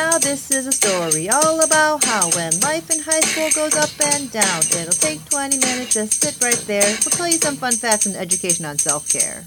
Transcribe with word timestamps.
Now 0.00 0.16
this 0.16 0.50
is 0.50 0.66
a 0.66 0.72
story 0.72 1.28
all 1.28 1.60
about 1.62 2.06
how 2.06 2.30
when 2.30 2.58
life 2.60 2.88
in 2.88 3.00
high 3.00 3.20
school 3.20 3.50
goes 3.50 3.76
up 3.76 3.90
and 4.14 4.32
down, 4.32 4.60
it'll 4.72 4.94
take 4.94 5.22
20 5.28 5.58
minutes, 5.58 5.92
just 5.92 6.22
sit 6.22 6.42
right 6.42 6.56
there. 6.66 6.96
We'll 7.04 7.12
tell 7.12 7.28
you 7.28 7.36
some 7.36 7.56
fun 7.56 7.74
facts 7.74 8.06
and 8.06 8.16
education 8.16 8.64
on 8.64 8.78
self-care. 8.78 9.44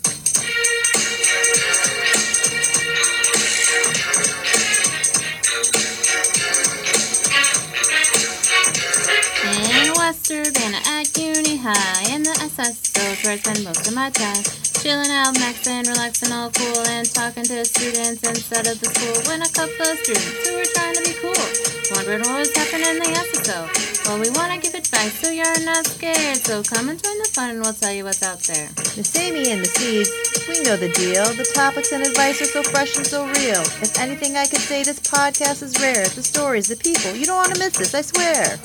In 9.50 9.94
West 9.98 10.30
Urbana 10.30 10.78
at 10.86 11.18
Uni 11.18 11.58
High, 11.58 12.14
in 12.14 12.22
the 12.22 12.30
SSOs 12.30 13.24
where 13.24 13.34
I 13.34 13.38
spend 13.38 13.64
most 13.64 13.88
of 13.88 13.96
my 13.96 14.12
time. 14.12 14.63
Chilling 14.84 15.12
out, 15.12 15.34
maxing, 15.36 15.88
relaxing, 15.88 16.34
all 16.34 16.52
cool, 16.52 16.84
and 16.88 17.10
talking 17.10 17.46
to 17.46 17.64
students 17.64 18.22
inside 18.28 18.68
of 18.68 18.82
the 18.82 18.88
school. 18.92 19.32
When 19.32 19.42
a 19.42 19.48
couple 19.48 19.86
of 19.88 19.98
students 20.00 20.46
who 20.46 20.58
were 20.58 20.66
trying 20.76 20.96
to 20.96 21.04
be 21.04 21.14
cool 21.24 21.74
wondering 21.96 22.22
what 22.22 22.40
was 22.40 22.56
happening 22.56 22.88
in 22.90 23.00
the 23.00 23.12
SSO. 23.16 24.08
Well, 24.08 24.20
we 24.20 24.30
want 24.32 24.52
to 24.52 24.60
give 24.60 24.74
advice 24.76 25.14
so 25.20 25.32
you're 25.32 25.64
not 25.64 25.86
scared. 25.86 26.38
So 26.38 26.64
come 26.64 26.90
and 26.90 27.02
join 27.02 27.18
the 27.20 27.30
fun, 27.32 27.52
and 27.52 27.62
we'll 27.62 27.74
tell 27.74 27.94
you 27.94 28.04
what's 28.04 28.24
out 28.24 28.40
there. 28.40 28.70
Miss 28.98 29.16
Amy 29.16 29.52
and 29.52 29.62
the 29.62 29.72
Seeds, 29.72 30.12
we 30.48 30.62
know 30.64 30.76
the 30.76 30.90
deal. 30.90 31.26
The 31.34 31.50
topics 31.54 31.92
and 31.92 32.04
advice 32.04 32.42
are 32.42 32.52
so 32.52 32.64
fresh 32.64 32.98
and 32.98 33.06
so 33.06 33.26
real. 33.26 33.64
If 33.80 33.98
anything 34.00 34.36
I 34.36 34.48
could 34.48 34.60
say, 34.60 34.84
this 34.84 35.00
podcast 35.00 35.64
is 35.64 35.80
rare. 35.80 36.08
The 36.08 36.24
stories, 36.24 36.68
the 36.68 36.76
people, 36.76 37.16
you 37.16 37.26
don't 37.26 37.38
want 37.38 37.54
to 37.54 37.60
miss 37.60 37.78
this, 37.78 37.94
I 37.96 38.02
swear. 38.02 38.60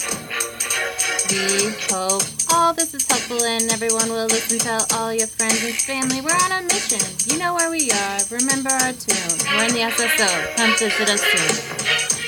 We 1.30 1.70
hope 1.90 2.37
all 2.58 2.74
this 2.74 2.92
is 2.92 3.06
helpful 3.06 3.40
and 3.44 3.70
everyone 3.70 4.10
will 4.10 4.26
listen. 4.26 4.58
Tell 4.58 4.84
all 4.94 5.14
your 5.14 5.28
friends 5.28 5.62
and 5.64 5.74
family 5.74 6.20
we're 6.20 6.32
on 6.32 6.50
a 6.50 6.62
mission. 6.62 6.98
You 7.30 7.38
know 7.38 7.54
where 7.54 7.70
we 7.70 7.88
are. 7.92 8.18
Remember 8.32 8.70
our 8.70 8.92
tune. 8.92 9.38
We're 9.54 9.66
in 9.66 9.74
the 9.74 9.86
SSO. 9.86 10.56
Come 10.56 10.74
visit 10.76 11.08
us 11.08 11.22
soon. 11.22 12.18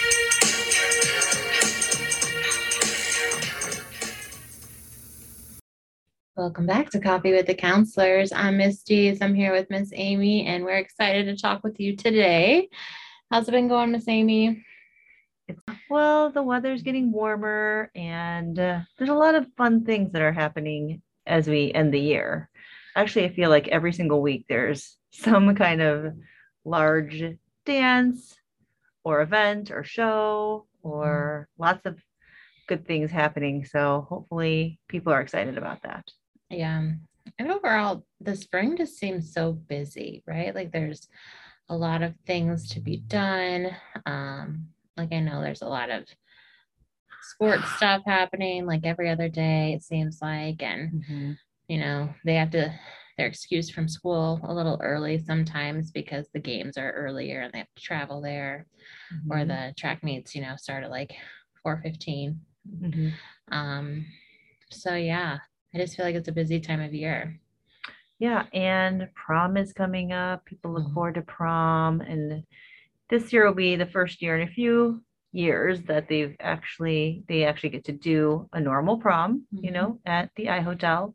Welcome 6.37 6.67
back 6.67 6.91
to 6.91 7.01
Coffee 7.01 7.33
with 7.33 7.47
the 7.47 7.55
Counselors. 7.55 8.33
I'm 8.33 8.57
Miss 8.57 8.85
Dees. 8.85 9.19
I'm 9.21 9.35
here 9.35 9.51
with 9.51 9.69
Miss 9.69 9.91
Amy, 9.93 10.47
and 10.47 10.65
we're 10.65 10.79
excited 10.79 11.27
to 11.27 11.37
talk 11.37 11.65
with 11.65 11.81
you 11.81 11.97
today. 11.97 12.69
How's 13.33 13.49
it 13.49 13.51
been 13.51 13.67
going, 13.67 13.91
Miss 13.91 14.07
Amy? 14.07 14.65
Well, 15.91 16.31
the 16.31 16.45
weather's 16.45 16.83
getting 16.83 17.11
warmer, 17.11 17.91
and 17.97 18.57
uh, 18.57 18.81
there's 18.97 19.11
a 19.11 19.15
lot 19.15 19.35
of 19.35 19.53
fun 19.57 19.85
things 19.85 20.13
that 20.13 20.23
are 20.23 20.33
happening 20.33 21.03
as 21.27 21.49
we 21.49 21.73
end 21.73 21.93
the 21.93 21.99
year. 21.99 22.49
Actually, 22.95 23.25
I 23.25 23.35
feel 23.35 23.51
like 23.51 23.67
every 23.67 23.93
single 23.93 24.23
week 24.23 24.47
there's 24.49 24.97
some 25.11 25.53
kind 25.57 25.83
of 25.83 26.15
large 26.65 27.25
dance 27.67 28.37
or 29.03 29.21
event 29.21 29.73
or 29.73 29.83
show 29.83 30.67
or 30.85 31.49
lots 31.59 31.85
of 31.87 31.99
good 32.69 32.87
things 32.87 33.11
happening. 33.11 33.65
So 33.65 34.07
hopefully 34.09 34.79
people 34.87 35.13
are 35.13 35.21
excited 35.21 35.59
about 35.59 35.83
that. 35.83 36.05
Yeah. 36.51 36.89
And 37.37 37.51
overall, 37.51 38.05
the 38.21 38.37
spring 38.37 38.77
just 38.77 38.97
seems 38.97 39.33
so 39.33 39.53
busy, 39.53 40.23
right? 40.25 40.55
Like 40.55 40.71
there's 40.71 41.09
a 41.69 41.77
lot 41.77 42.03
of 42.03 42.15
things 42.29 42.69
to 42.71 42.81
be 42.81 42.99
done. 42.99 43.75
Um, 44.07 44.69
like 45.01 45.13
I 45.13 45.21
know 45.21 45.41
there's 45.41 45.63
a 45.63 45.67
lot 45.69 45.91
of 45.91 46.05
sports 47.23 47.69
stuff 47.77 48.03
happening 48.07 48.67
like 48.67 48.85
every 48.85 49.09
other 49.11 49.29
day, 49.29 49.73
it 49.75 49.83
seems 49.83 50.19
like. 50.23 50.63
And, 50.63 51.05
you 51.69 51.79
know, 51.79 52.13
they 52.25 52.35
have 52.35 52.51
to, 52.51 52.73
they're 53.17 53.27
excused 53.27 53.75
from 53.75 53.89
school 53.89 54.41
a 54.45 54.55
little 54.55 54.81
early 54.83 55.19
sometimes 55.19 55.91
because 55.91 56.29
the 56.33 56.41
games 56.41 56.77
are 56.79 56.93
earlier 56.93 57.41
and 57.43 57.53
they 57.53 57.59
have 57.59 57.75
to 57.77 57.83
travel 57.83 58.21
there, 58.21 58.67
or 59.31 59.39
Mhm. 59.39 59.49
the 59.49 59.75
track 59.77 60.03
meets, 60.03 60.35
you 60.35 60.43
know, 60.43 60.57
start 60.57 60.85
at 60.85 60.91
like 60.91 61.15
4:15. 61.63 62.41
Mhm. 62.83 63.13
Um, 63.51 64.07
so 64.71 64.95
yeah, 64.95 65.39
I 65.75 65.79
just 65.79 65.97
feel 65.97 66.07
like 66.07 66.15
it's 66.15 66.29
a 66.29 66.33
busy 66.33 66.61
time 66.61 66.81
of 66.81 66.95
year. 66.95 67.39
Yeah, 68.19 68.47
and 68.53 69.09
prom 69.15 69.57
is 69.57 69.73
coming 69.73 70.13
up. 70.13 70.45
People 70.45 70.73
look 70.73 70.87
Mhm. 70.87 70.95
forward 70.95 71.15
to 71.15 71.23
prom, 71.23 72.01
and 72.01 72.45
this 73.11 73.33
year 73.33 73.47
will 73.47 73.55
be 73.55 73.77
the 73.77 73.87
first 73.87 74.23
year 74.23 74.39
in 74.39 74.49
a 74.49 74.53
few 74.53 75.03
years 75.33 75.83
that 75.85 76.09
they've 76.09 76.37
actually 76.41 77.25
they 77.29 77.45
actually 77.45 77.71
get 77.71 77.85
to 77.87 77.93
do 77.93 78.49
a 78.53 78.61
normal 78.61 78.99
prom, 78.99 79.47
you 79.53 79.71
Mhm. 79.71 79.75
know, 79.75 80.01
at 80.07 80.31
the 80.37 80.49
I 80.51 80.61
Hotel, 80.61 81.15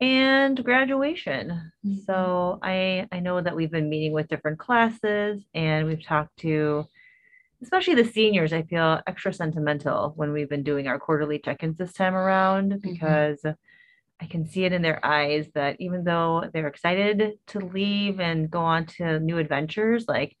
and 0.00 0.62
graduation. 0.64 1.72
Mhm. 1.84 2.04
So 2.06 2.58
I 2.62 3.06
I 3.12 3.20
know 3.20 3.40
that 3.40 3.54
we've 3.56 3.70
been 3.70 3.88
meeting 3.88 4.12
with 4.12 4.28
different 4.28 4.58
classes, 4.58 5.44
and 5.54 5.86
we've 5.86 6.02
talked 6.04 6.36
to 6.38 6.86
especially 7.62 7.94
the 7.96 8.04
seniors. 8.04 8.52
I 8.52 8.62
feel 8.62 9.00
extra 9.06 9.32
sentimental 9.32 10.12
when 10.16 10.32
we've 10.32 10.50
been 10.50 10.64
doing 10.64 10.88
our 10.88 10.98
quarterly 11.00 11.38
check-ins 11.40 11.78
this 11.78 11.92
time 11.94 12.14
around 12.16 12.80
because. 12.82 13.44
I 14.22 14.26
can 14.26 14.46
see 14.46 14.64
it 14.64 14.72
in 14.72 14.82
their 14.82 15.04
eyes 15.04 15.48
that 15.54 15.76
even 15.80 16.04
though 16.04 16.48
they're 16.52 16.68
excited 16.68 17.34
to 17.48 17.58
leave 17.60 18.20
and 18.20 18.50
go 18.50 18.60
on 18.60 18.86
to 18.98 19.20
new 19.20 19.38
adventures, 19.38 20.06
like 20.08 20.36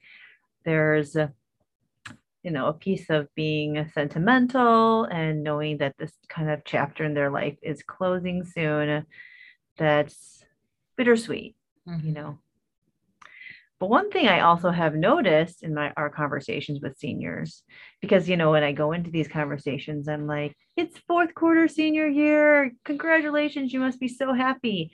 there's, 0.64 1.16
a- 1.16 1.32
you 2.42 2.50
know, 2.50 2.66
a 2.66 2.74
piece 2.74 3.08
of 3.08 3.28
being 3.34 3.88
sentimental 3.94 5.04
and 5.04 5.42
knowing 5.42 5.78
that 5.78 5.96
this 5.98 6.12
kind 6.28 6.50
of 6.50 6.62
chapter 6.64 7.04
in 7.04 7.14
their 7.14 7.30
life 7.30 7.56
is 7.62 7.82
closing 7.82 8.44
soon. 8.44 9.06
That's 9.78 10.44
bittersweet, 10.96 11.56
you 11.86 11.92
Mhm. 11.92 12.14
know. 12.14 12.38
But 13.80 13.88
one 13.90 14.10
thing 14.10 14.28
I 14.28 14.40
also 14.40 14.70
have 14.70 14.94
noticed 14.94 15.62
in 15.62 15.74
my 15.74 15.92
our 15.96 16.08
conversations 16.08 16.80
with 16.80 16.96
seniors, 16.98 17.64
because 18.00 18.28
you 18.28 18.36
know, 18.36 18.52
when 18.52 18.62
I 18.62 18.72
go 18.72 18.92
into 18.92 19.10
these 19.10 19.28
conversations, 19.28 20.06
I'm 20.08 20.26
like, 20.26 20.56
it's 20.76 20.98
fourth 21.08 21.34
quarter 21.34 21.66
senior 21.66 22.06
year. 22.06 22.72
Congratulations, 22.84 23.72
you 23.72 23.80
must 23.80 23.98
be 23.98 24.08
so 24.08 24.32
happy. 24.32 24.92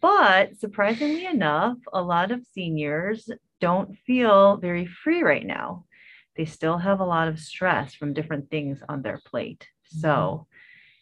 But 0.00 0.58
surprisingly 0.58 1.26
enough, 1.26 1.76
a 1.92 2.02
lot 2.02 2.30
of 2.30 2.46
seniors 2.52 3.28
don't 3.60 3.96
feel 4.06 4.56
very 4.56 4.86
free 4.86 5.22
right 5.22 5.44
now. 5.46 5.84
They 6.36 6.44
still 6.46 6.78
have 6.78 7.00
a 7.00 7.04
lot 7.04 7.28
of 7.28 7.38
stress 7.38 7.94
from 7.94 8.14
different 8.14 8.50
things 8.50 8.82
on 8.88 9.02
their 9.02 9.20
plate. 9.26 9.68
So 9.84 10.46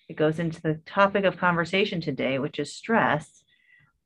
it 0.08 0.16
goes 0.16 0.38
into 0.38 0.60
the 0.62 0.80
topic 0.86 1.24
of 1.24 1.36
conversation 1.36 2.00
today, 2.00 2.38
which 2.38 2.58
is 2.58 2.74
stress. 2.74 3.44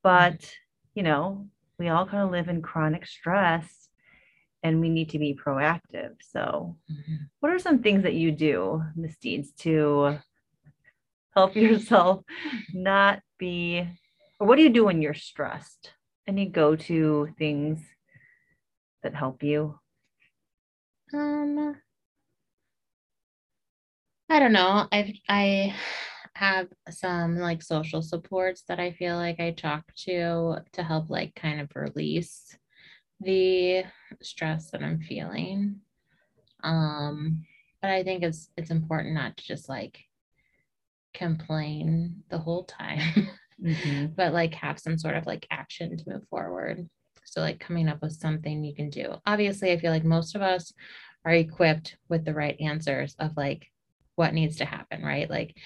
But, 0.02 0.52
you 0.94 1.02
know, 1.02 1.48
we 1.78 1.88
all 1.88 2.06
kind 2.06 2.22
of 2.24 2.30
live 2.30 2.48
in 2.48 2.60
chronic 2.60 3.06
stress 3.06 3.88
and 4.62 4.80
we 4.80 4.88
need 4.88 5.10
to 5.10 5.18
be 5.18 5.34
proactive. 5.34 6.16
So, 6.22 6.76
Mhm. 6.90 7.28
what 7.40 7.52
are 7.52 7.58
some 7.58 7.82
things 7.82 8.02
that 8.02 8.14
you 8.14 8.30
do, 8.32 8.82
Miss 8.94 9.16
Deeds, 9.16 9.52
to 9.64 10.18
help 11.34 11.54
yourself 11.56 12.24
not 12.72 13.20
be, 13.38 13.88
or 14.42 14.44
what 14.44 14.56
do 14.56 14.62
you 14.62 14.70
do 14.70 14.86
when 14.86 15.00
you're 15.00 15.14
stressed? 15.14 15.92
Any 16.26 16.46
go 16.46 16.74
to 16.74 17.28
things 17.38 17.78
that 19.04 19.14
help 19.14 19.44
you? 19.44 19.78
Um, 21.14 21.76
I 24.28 24.40
don't 24.40 24.52
know. 24.52 24.88
I've 24.90 25.12
I 25.28 25.76
have 26.34 26.66
some 26.90 27.38
like 27.38 27.62
social 27.62 28.02
supports 28.02 28.64
that 28.66 28.80
I 28.80 28.90
feel 28.90 29.14
like 29.14 29.38
I 29.38 29.52
talk 29.52 29.84
to 30.06 30.56
to 30.72 30.82
help 30.82 31.08
like 31.08 31.36
kind 31.36 31.60
of 31.60 31.70
release 31.76 32.56
the 33.20 33.84
stress 34.22 34.72
that 34.72 34.82
I'm 34.82 34.98
feeling. 34.98 35.82
Um, 36.64 37.44
but 37.80 37.92
I 37.92 38.02
think 38.02 38.24
it's 38.24 38.50
it's 38.56 38.72
important 38.72 39.14
not 39.14 39.36
to 39.36 39.44
just 39.44 39.68
like 39.68 40.00
complain 41.14 42.24
the 42.28 42.38
whole 42.38 42.64
time, 42.64 43.28
Mhm. 43.60 44.14
but 44.16 44.32
like 44.32 44.54
have 44.54 44.78
some 44.78 44.98
sort 44.98 45.16
of 45.16 45.26
like 45.26 45.46
action 45.50 45.96
to 45.96 46.08
move 46.08 46.26
forward. 46.28 46.88
So 47.24 47.40
like 47.40 47.60
coming 47.60 47.88
up 47.88 48.02
with 48.02 48.12
something 48.12 48.64
you 48.64 48.74
can 48.74 48.90
do. 48.90 49.14
Obviously, 49.26 49.72
I 49.72 49.78
feel 49.78 49.90
like 49.92 50.04
most 50.04 50.34
of 50.34 50.42
us 50.42 50.72
are 51.24 51.32
equipped 51.32 51.96
with 52.08 52.24
the 52.24 52.34
right 52.34 52.60
answers 52.60 53.14
of 53.18 53.36
like 53.36 53.66
what 54.16 54.34
needs 54.34 54.56
to 54.56 54.64
happen, 54.64 55.02
right? 55.02 55.30
Like 55.30 55.56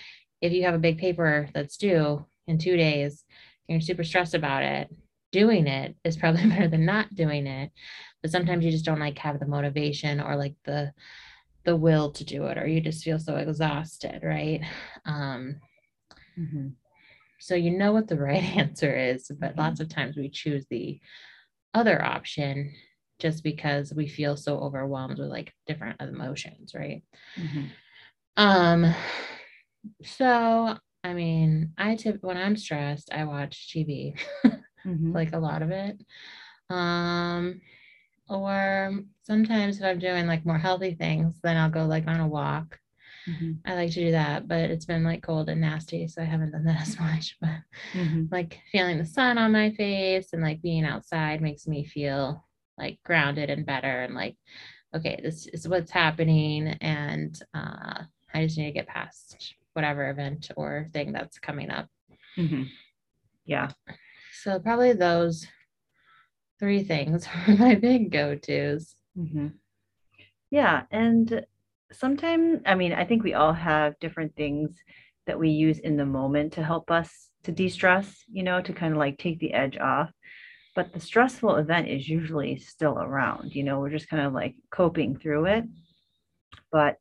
if 0.40 0.52
you 0.52 0.64
have 0.64 0.74
a 0.74 0.78
big 0.78 0.98
paper 0.98 1.48
that's 1.54 1.76
due 1.76 2.24
in 2.46 2.58
two 2.58 2.76
days 2.76 3.24
and 3.68 3.74
you're 3.74 3.80
super 3.80 4.04
stressed 4.04 4.34
about 4.34 4.62
it, 4.62 4.88
doing 5.32 5.66
it 5.66 5.96
is 6.04 6.16
probably 6.16 6.46
better 6.48 6.68
than 6.68 6.84
not 6.84 7.14
doing 7.14 7.46
it. 7.46 7.70
But 8.22 8.30
sometimes 8.30 8.64
you 8.64 8.70
just 8.70 8.84
don't 8.84 9.00
like 9.00 9.18
have 9.18 9.40
the 9.40 9.46
motivation 9.46 10.20
or 10.20 10.36
like 10.36 10.54
the 10.64 10.92
the 11.64 11.74
will 11.76 12.12
to 12.12 12.24
do 12.24 12.46
it, 12.46 12.58
or 12.58 12.66
you 12.66 12.80
just 12.80 13.02
feel 13.02 13.18
so 13.18 13.36
exhausted, 13.36 14.20
right? 14.22 14.60
Um, 15.04 15.56
Mhm. 16.38 16.74
So 17.40 17.54
you 17.54 17.70
know 17.70 17.92
what 17.92 18.08
the 18.08 18.18
right 18.18 18.42
answer 18.56 18.94
is, 18.96 19.30
but 19.40 19.56
Mhm. 19.56 19.58
lots 19.58 19.80
of 19.80 19.88
times 19.88 20.16
we 20.16 20.28
choose 20.30 20.66
the 20.70 21.00
other 21.74 22.02
option 22.04 22.72
just 23.18 23.42
because 23.44 23.92
we 23.94 24.08
feel 24.08 24.36
so 24.36 24.58
overwhelmed 24.58 25.18
with 25.18 25.28
like 25.28 25.52
different 25.66 26.00
emotions, 26.00 26.74
right? 26.74 27.02
Mhm. 27.36 27.76
Um, 28.36 28.94
so 30.04 30.76
I 31.04 31.14
mean, 31.14 31.72
I 31.78 31.94
tip 31.94 32.18
when 32.22 32.36
I'm 32.36 32.56
stressed, 32.56 33.12
I 33.12 33.24
watch 33.24 33.70
TV, 33.72 34.16
Mhm. 34.86 35.14
like 35.14 35.32
a 35.34 35.38
lot 35.38 35.62
of 35.62 35.70
it. 35.70 36.00
Um, 36.70 37.60
Or 38.28 38.92
sometimes 39.22 39.78
if 39.78 39.84
I'm 39.84 39.98
doing 40.00 40.26
like 40.26 40.46
more 40.46 40.58
healthy 40.58 40.94
things, 40.94 41.40
then 41.42 41.56
I'll 41.58 41.70
go 41.70 41.86
like 41.86 42.06
on 42.08 42.20
a 42.20 42.28
walk. 42.28 42.78
Mhm, 43.28 43.58
I 43.64 43.74
like 43.74 43.90
to 43.92 44.00
do 44.04 44.10
that, 44.12 44.46
but 44.46 44.70
it's 44.70 44.84
been 44.84 45.02
like 45.04 45.22
cold 45.22 45.48
and 45.48 45.60
nasty, 45.60 46.06
so 46.06 46.22
I 46.22 46.26
haven't 46.26 46.52
done 46.52 46.64
that 46.64 46.80
as 46.88 46.98
much. 47.00 47.36
But 47.40 47.60
mhm, 47.94 48.30
like 48.30 48.60
feeling 48.70 48.98
the 48.98 49.04
sun 49.06 49.38
on 49.38 49.52
my 49.52 49.70
face 49.72 50.32
and 50.32 50.42
like 50.42 50.62
being 50.62 50.84
outside 50.84 51.40
makes 51.40 51.66
me 51.66 51.84
feel 51.84 52.44
like 52.78 52.98
grounded 53.04 53.50
and 53.50 53.66
better 53.66 54.02
and 54.02 54.14
like, 54.14 54.36
okay, 54.94 55.18
this 55.22 55.46
is 55.48 55.66
what's 55.68 55.90
happening. 55.90 56.68
And 56.80 57.38
uh, 57.54 58.04
I 58.34 58.44
just 58.46 58.58
need 58.58 58.66
to 58.66 58.72
get 58.72 58.86
past 58.86 59.54
whatever 59.72 60.08
event 60.10 60.50
or 60.56 60.88
thing 60.92 61.12
that's 61.12 61.38
coming 61.38 61.70
up. 61.70 61.88
mhm. 62.38 62.68
Yeah. 63.44 63.70
So 64.42 64.58
probably 64.60 64.92
those 64.92 65.46
three 66.58 66.82
things 66.82 67.26
are 67.48 67.56
my 67.56 67.74
big 67.74 68.10
go-tos. 68.10 68.94
mhm. 69.16 69.52
Yeah, 70.50 70.84
and 70.90 71.44
sometimes, 71.92 72.60
I 72.66 72.74
mean, 72.74 72.92
I 72.92 73.04
think 73.04 73.22
we 73.22 73.34
all 73.34 73.52
have 73.52 73.98
different 74.00 74.34
things 74.36 74.76
that 75.26 75.38
we 75.38 75.50
use 75.50 75.78
in 75.78 75.96
the 75.96 76.06
moment 76.06 76.52
to 76.54 76.64
help 76.64 76.90
us 76.90 77.30
to 77.44 77.52
de-stress, 77.52 78.24
you 78.28 78.42
know, 78.42 78.60
to 78.60 78.72
kind 78.72 78.92
of 78.92 78.98
like 78.98 79.18
take 79.18 79.38
the 79.38 79.52
edge 79.52 79.76
off. 79.78 80.10
But 80.74 80.92
the 80.92 81.00
stressful 81.00 81.56
event 81.56 81.88
is 81.88 82.08
usually 82.08 82.58
still 82.58 82.98
around, 82.98 83.54
you 83.54 83.64
know, 83.64 83.80
we're 83.80 83.90
just 83.90 84.08
kind 84.08 84.26
of 84.26 84.32
like 84.32 84.54
coping 84.70 85.16
through 85.16 85.46
it. 85.46 85.64
But 86.70 86.96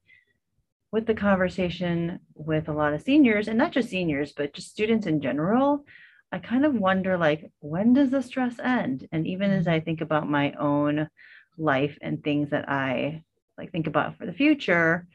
with 0.92 1.06
the 1.06 1.14
conversation 1.14 2.20
with 2.36 2.70
a 2.70 2.74
lot 2.74 2.94
of 2.94 3.02
seniors, 3.02 3.48
and 3.48 3.58
not 3.58 3.74
just 3.74 3.90
seniors, 3.90 4.32
but 4.32 4.54
just 4.54 4.70
students 4.70 5.08
in 5.08 5.20
general, 5.22 5.84
I 6.32 6.40
kind 6.40 6.66
of 6.66 6.74
wonder 6.74 7.18
like, 7.18 7.52
when 7.60 7.94
does 7.94 8.12
the 8.12 8.22
stress 8.22 8.60
end? 8.60 9.08
And 9.12 9.28
even 9.28 9.52
as 9.52 9.66
mm-hmm. 9.66 9.74
I 9.74 9.80
think 9.82 10.02
about 10.02 10.30
my 10.30 10.54
own 10.54 11.10
life 11.58 11.98
and 12.02 12.24
things 12.24 12.50
that 12.52 12.70
I 12.70 13.24
like 13.58 13.72
think 13.72 13.88
about 13.88 14.18
for 14.18 14.26
the 14.26 14.34
future, 14.34 15.08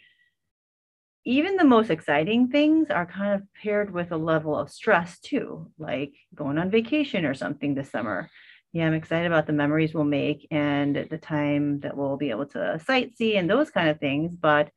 even 1.25 1.56
the 1.56 1.64
most 1.64 1.90
exciting 1.90 2.48
things 2.48 2.88
are 2.90 3.06
kind 3.06 3.34
of 3.34 3.42
paired 3.62 3.92
with 3.92 4.10
a 4.10 4.16
level 4.16 4.56
of 4.56 4.70
stress 4.70 5.19
too, 5.20 5.70
like 5.78 6.14
going 6.34 6.58
on 6.58 6.70
vacation 6.70 7.25
or 7.25 7.34
something 7.34 7.75
this 7.75 7.90
summer. 7.90 8.31
Yeah, 8.72 8.87
I'm 8.87 8.94
excited 8.94 9.26
about 9.26 9.46
the 9.46 9.52
memories 9.52 9.92
we'll 9.92 10.04
make 10.04 10.46
and 10.50 10.96
the 10.96 11.19
time 11.19 11.81
that 11.81 11.96
we'll 11.96 12.16
be 12.16 12.31
able 12.31 12.46
to 12.46 12.81
sightsee 12.88 13.37
and 13.37 13.50
those 13.50 13.70
kind 13.70 13.88
of 13.88 13.98
things. 13.98 14.37
But 14.37 14.70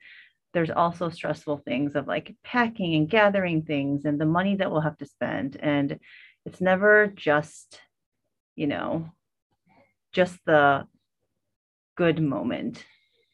there's 0.54 0.72
also 0.72 1.10
stressful 1.10 1.58
things 1.60 1.96
of 1.96 2.08
like 2.08 2.36
packing 2.44 2.96
and 2.96 3.10
gathering 3.10 3.64
things 3.64 4.06
and 4.06 4.20
the 4.20 4.26
money 4.26 4.56
that 4.56 4.72
we'll 4.72 4.82
have 4.82 4.98
to 4.98 5.06
spend. 5.06 5.58
And 5.60 6.00
it's 6.46 6.60
never 6.60 7.08
just, 7.08 7.80
you 8.56 8.68
know, 8.68 9.10
just 10.12 10.38
the 10.46 10.88
good 11.96 12.22
moment, 12.22 12.84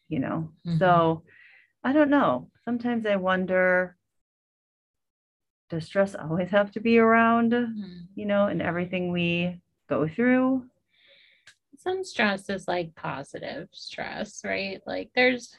you 0.10 0.20
know. 0.20 0.52
Mhm. 0.66 0.80
So 0.80 1.24
I 1.84 1.94
don't 1.94 2.10
know. 2.10 2.50
Sometimes 2.66 3.06
I 3.06 3.16
wonder 3.16 3.96
does 5.70 5.86
stress 5.86 6.16
always 6.16 6.50
have 6.50 6.72
to 6.72 6.80
be 6.80 6.98
around, 6.98 7.52
Mhm. 7.52 8.08
you 8.16 8.26
know, 8.26 8.48
in 8.48 8.60
everything 8.60 9.12
we 9.12 9.62
go 9.88 10.08
through? 10.08 10.68
Some 11.78 12.04
stress 12.04 12.50
is 12.50 12.68
like 12.68 12.96
positive 12.96 13.70
stress, 13.72 14.44
right? 14.44 14.82
Like 14.86 15.12
there's 15.16 15.56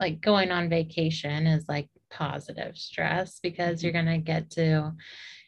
like 0.00 0.20
going 0.20 0.50
on 0.50 0.68
vacation 0.68 1.46
is 1.46 1.66
like 1.68 1.88
positive 2.10 2.76
stress 2.76 3.40
because 3.40 3.82
you're 3.82 3.92
going 3.92 4.04
to 4.06 4.18
get 4.18 4.50
to 4.50 4.92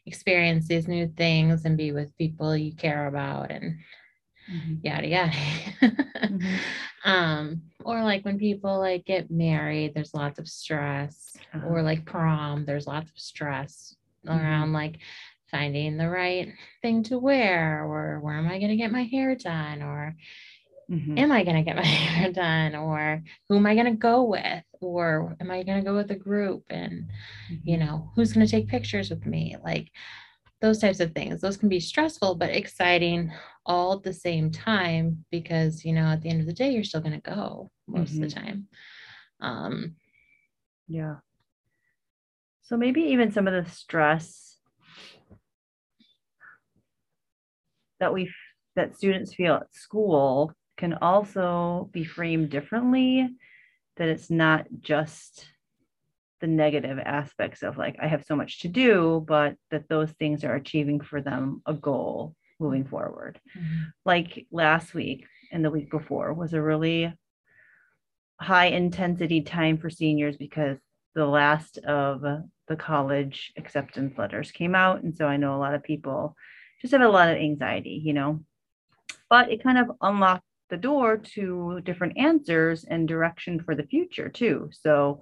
experience 0.06 0.66
these 0.66 0.88
new 0.88 1.08
things 1.08 1.64
and 1.64 1.76
be 1.76 1.92
with 1.92 2.16
people 2.16 2.56
you 2.56 2.74
care 2.74 3.06
about 3.06 3.50
and 3.50 3.78
yada 4.82 5.06
yada. 5.08 5.32
Mhm. 6.30 6.58
um, 7.04 7.62
or 7.84 8.02
like 8.02 8.24
when 8.24 8.38
people 8.38 8.78
like 8.78 9.04
get 9.04 9.30
married, 9.30 9.94
there's 9.94 10.14
lots 10.14 10.38
of 10.38 10.48
stress, 10.48 11.36
Uh-huh. 11.54 11.66
or 11.66 11.82
like 11.82 12.04
prom, 12.04 12.64
there's 12.64 12.86
lots 12.86 13.10
of 13.10 13.18
stress 13.18 13.94
around 14.28 14.72
like 14.72 14.98
finding 15.50 15.96
the 15.96 16.08
right 16.08 16.52
thing 16.82 17.02
to 17.04 17.18
wear, 17.18 17.84
or 17.84 18.20
where 18.20 18.34
am 18.38 18.48
I 18.48 18.58
going 18.58 18.70
to 18.70 18.76
get 18.76 18.90
my 18.92 19.04
hair 19.04 19.34
done, 19.36 19.82
or 19.82 20.16
Mhm. 20.90 21.18
am 21.18 21.32
I 21.32 21.44
going 21.44 21.56
to 21.56 21.62
get 21.62 21.76
my 21.76 21.82
hair 21.84 22.32
done, 22.32 22.74
or 22.74 23.22
who 23.48 23.56
am 23.56 23.66
I 23.66 23.74
going 23.74 23.86
to 23.86 23.92
go 23.92 24.24
with, 24.24 24.64
or 24.80 25.36
am 25.40 25.50
I 25.50 25.62
going 25.62 25.78
to 25.78 25.84
go 25.84 25.94
with 25.96 26.10
a 26.10 26.16
group, 26.16 26.64
and 26.70 27.10
you 27.64 27.76
Mhm. 27.76 27.80
know 27.80 28.10
who's 28.14 28.32
going 28.32 28.46
to 28.46 28.50
take 28.50 28.68
pictures 28.68 29.10
with 29.10 29.26
me, 29.26 29.56
like 29.64 29.90
those 30.60 30.78
types 30.78 31.00
of 31.00 31.12
things. 31.12 31.40
Those 31.40 31.56
can 31.56 31.68
be 31.68 31.80
stressful 31.80 32.36
but 32.36 32.50
exciting 32.50 33.32
all 33.64 33.94
at 33.94 34.02
the 34.02 34.12
same 34.12 34.50
time 34.50 35.24
because 35.30 35.84
you 35.84 35.92
know 35.92 36.06
at 36.06 36.22
the 36.22 36.30
end 36.30 36.40
of 36.40 36.46
the 36.46 36.52
day 36.52 36.70
you're 36.70 36.84
still 36.84 37.00
going 37.00 37.20
to 37.20 37.30
go 37.30 37.70
most 37.86 38.14
of 38.14 38.20
the 38.20 38.30
time. 38.30 38.68
Um, 39.40 39.96
Yeah. 40.88 41.16
So 42.62 42.76
maybe 42.76 43.02
even 43.02 43.30
some 43.30 43.46
of 43.46 43.64
the 43.64 43.70
stress 43.70 44.58
that 48.00 48.12
we 48.12 48.30
that 48.74 48.96
students 48.96 49.34
feel 49.34 49.54
at 49.54 49.74
school 49.74 50.52
can 50.76 50.94
also 50.94 51.88
be 51.92 52.04
framed 52.04 52.50
differently 52.50 53.28
that 53.96 54.08
it's 54.08 54.30
not 54.30 54.66
just 54.80 55.46
the 56.40 56.46
negative 56.46 56.98
aspects 56.98 57.62
of 57.62 57.78
like 57.78 57.96
I 58.00 58.06
have 58.06 58.24
so 58.24 58.36
much 58.36 58.60
to 58.60 58.68
do 58.68 59.24
but 59.26 59.56
that 59.70 59.88
those 59.88 60.10
things 60.12 60.44
are 60.44 60.54
achieving 60.54 61.00
for 61.00 61.20
them 61.20 61.62
a 61.66 61.74
goal 61.74 62.34
moving 62.60 62.84
forward. 62.84 63.40
Mm-hmm. 63.56 63.82
Like 64.04 64.46
last 64.50 64.94
week 64.94 65.26
and 65.52 65.64
the 65.64 65.70
week 65.70 65.90
before 65.90 66.32
was 66.32 66.52
a 66.52 66.62
really 66.62 67.12
high 68.40 68.66
intensity 68.66 69.40
time 69.40 69.78
for 69.78 69.90
seniors 69.90 70.36
because 70.36 70.78
the 71.14 71.26
last 71.26 71.78
of 71.78 72.20
the 72.68 72.76
college 72.76 73.52
acceptance 73.56 74.18
letters 74.18 74.50
came 74.50 74.74
out. 74.74 75.02
And 75.02 75.16
so 75.16 75.26
I 75.26 75.36
know 75.36 75.56
a 75.56 75.58
lot 75.58 75.74
of 75.74 75.82
people 75.82 76.36
just 76.82 76.92
have 76.92 77.00
a 77.00 77.08
lot 77.08 77.30
of 77.30 77.36
anxiety, 77.36 78.02
you 78.04 78.12
know, 78.12 78.40
but 79.30 79.50
it 79.50 79.62
kind 79.62 79.78
of 79.78 79.92
unlocked 80.02 80.44
the 80.68 80.76
door 80.76 81.16
to 81.16 81.80
different 81.84 82.18
answers 82.18 82.84
and 82.84 83.08
direction 83.08 83.60
for 83.60 83.74
the 83.74 83.84
future 83.84 84.28
too. 84.28 84.68
So 84.72 85.20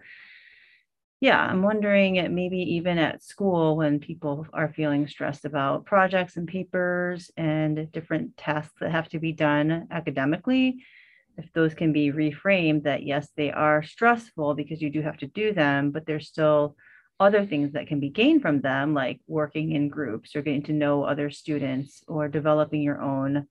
yeah, 1.24 1.40
I'm 1.40 1.62
wondering 1.62 2.18
at 2.18 2.30
maybe 2.30 2.58
even 2.58 2.98
at 2.98 3.22
school 3.22 3.78
when 3.78 3.98
people 3.98 4.46
are 4.52 4.68
feeling 4.68 5.08
stressed 5.08 5.46
about 5.46 5.86
projects 5.86 6.36
and 6.36 6.46
papers 6.46 7.30
and 7.38 7.90
different 7.92 8.36
tasks 8.36 8.74
that 8.82 8.90
have 8.90 9.08
to 9.08 9.18
be 9.18 9.32
done 9.32 9.88
academically, 9.90 10.84
if 11.38 11.50
those 11.54 11.72
can 11.72 11.94
be 11.94 12.12
reframed 12.12 12.82
that 12.82 13.04
yes, 13.04 13.30
they 13.38 13.50
are 13.50 13.82
stressful 13.82 14.52
because 14.54 14.82
you 14.82 14.90
do 14.90 15.00
have 15.00 15.16
to 15.16 15.26
do 15.26 15.54
them, 15.54 15.92
but 15.92 16.04
there's 16.04 16.28
still 16.28 16.76
other 17.18 17.46
things 17.46 17.72
that 17.72 17.86
can 17.86 18.00
be 18.00 18.10
gained 18.10 18.42
from 18.42 18.60
them, 18.60 18.92
like 18.92 19.18
working 19.26 19.72
in 19.72 19.88
groups 19.88 20.36
or 20.36 20.42
getting 20.42 20.64
to 20.64 20.74
know 20.74 21.04
other 21.04 21.30
students 21.30 22.04
or 22.06 22.28
developing 22.28 22.82
your 22.82 23.00
own 23.00 23.46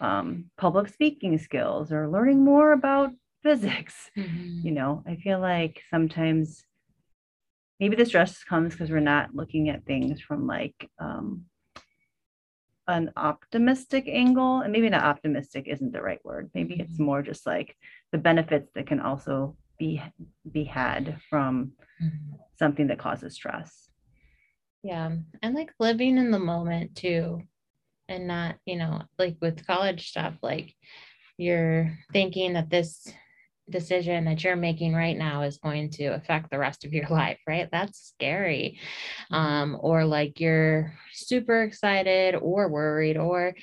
um, 0.00 0.46
public 0.56 0.88
speaking 0.88 1.36
skills 1.36 1.92
or 1.92 2.08
learning 2.08 2.42
more 2.42 2.72
about 2.72 3.10
physics. 3.42 4.10
mhm. 4.16 4.64
You 4.64 4.72
know, 4.72 5.02
I 5.06 5.16
feel 5.16 5.40
like 5.40 5.82
sometimes 5.90 6.64
maybe 7.78 7.96
the 7.96 8.06
stress 8.06 8.44
comes 8.44 8.74
because 8.74 8.90
we're 8.90 9.00
not 9.00 9.34
looking 9.34 9.68
at 9.68 9.84
things 9.86 10.20
from 10.20 10.46
like 10.46 10.90
um, 10.98 11.46
an 12.86 13.10
optimistic 13.16 14.04
angle 14.08 14.60
and 14.60 14.72
maybe 14.72 14.88
not 14.90 15.04
optimistic 15.04 15.66
isn't 15.68 15.92
the 15.92 16.02
right 16.02 16.22
word 16.24 16.50
maybe 16.54 16.74
it's 16.80 16.98
Mhm. 16.98 17.04
more 17.04 17.22
just 17.22 17.46
like 17.46 17.76
the 18.10 18.18
benefits 18.18 18.70
that 18.74 18.86
can 18.86 19.00
also 19.00 19.56
be 19.78 20.02
be 20.50 20.64
had 20.64 21.20
from 21.30 21.72
Mhm. 22.02 22.38
something 22.58 22.88
that 22.88 22.98
causes 22.98 23.34
stress 23.34 23.88
Yeah. 24.82 25.12
And 25.42 25.54
like 25.54 25.72
living 25.78 26.16
in 26.18 26.30
the 26.30 26.38
moment 26.38 26.96
too. 26.96 27.42
And 28.08 28.26
not, 28.26 28.56
you 28.64 28.76
know, 28.76 29.02
like 29.18 29.36
with 29.40 29.66
college 29.66 30.08
stuff, 30.08 30.34
like 30.42 30.74
you're 31.36 31.96
thinking 32.12 32.54
that 32.54 32.70
this 32.70 33.06
decision 33.70 34.24
that 34.24 34.42
you're 34.44 34.56
making 34.56 34.94
right 34.94 35.16
now 35.16 35.42
is 35.42 35.58
going 35.58 35.90
to 35.90 36.06
affect 36.06 36.50
the 36.50 36.58
rest 36.58 36.84
of 36.84 36.92
your 36.92 37.06
life, 37.10 37.38
right? 37.46 37.68
That's 37.70 38.12
scary. 38.14 38.78
Um, 39.30 39.76
or 39.80 40.04
like 40.04 40.40
you're 40.40 40.92
super 41.12 41.62
excited 41.62 42.34
or 42.34 42.68
worried 42.68 43.16
or 43.16 43.54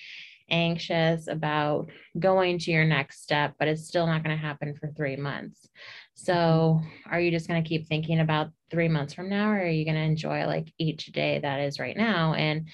anxious 0.50 1.28
about 1.28 1.90
going 2.18 2.58
to 2.60 2.72
your 2.72 2.86
next 2.86 3.22
step, 3.22 3.56
but 3.60 3.68
it's 3.68 3.88
still 3.88 4.08
not 4.08 4.24
going 4.24 4.36
to 4.36 4.42
happen 4.42 4.76
for 4.76 4.88
three 4.92 5.18
months. 5.18 5.68
So, 6.14 6.82
are 7.10 7.20
you 7.20 7.32
just 7.32 7.48
going 7.48 7.62
to 7.62 7.68
keep 7.68 7.88
thinking 7.88 8.20
about 8.20 8.50
three 8.72 8.88
months 8.88 9.14
from 9.14 9.30
now, 9.30 9.50
or 9.52 9.60
are 9.60 9.68
you 9.68 9.86
going 9.86 9.96
to 9.96 10.02
enjoy 10.02 10.46
like 10.46 10.74
each 10.78 11.08
day 11.08 11.40
that 11.40 11.60
is 11.60 11.80
right 11.80 11.96
now 11.96 12.34
and 12.34 12.68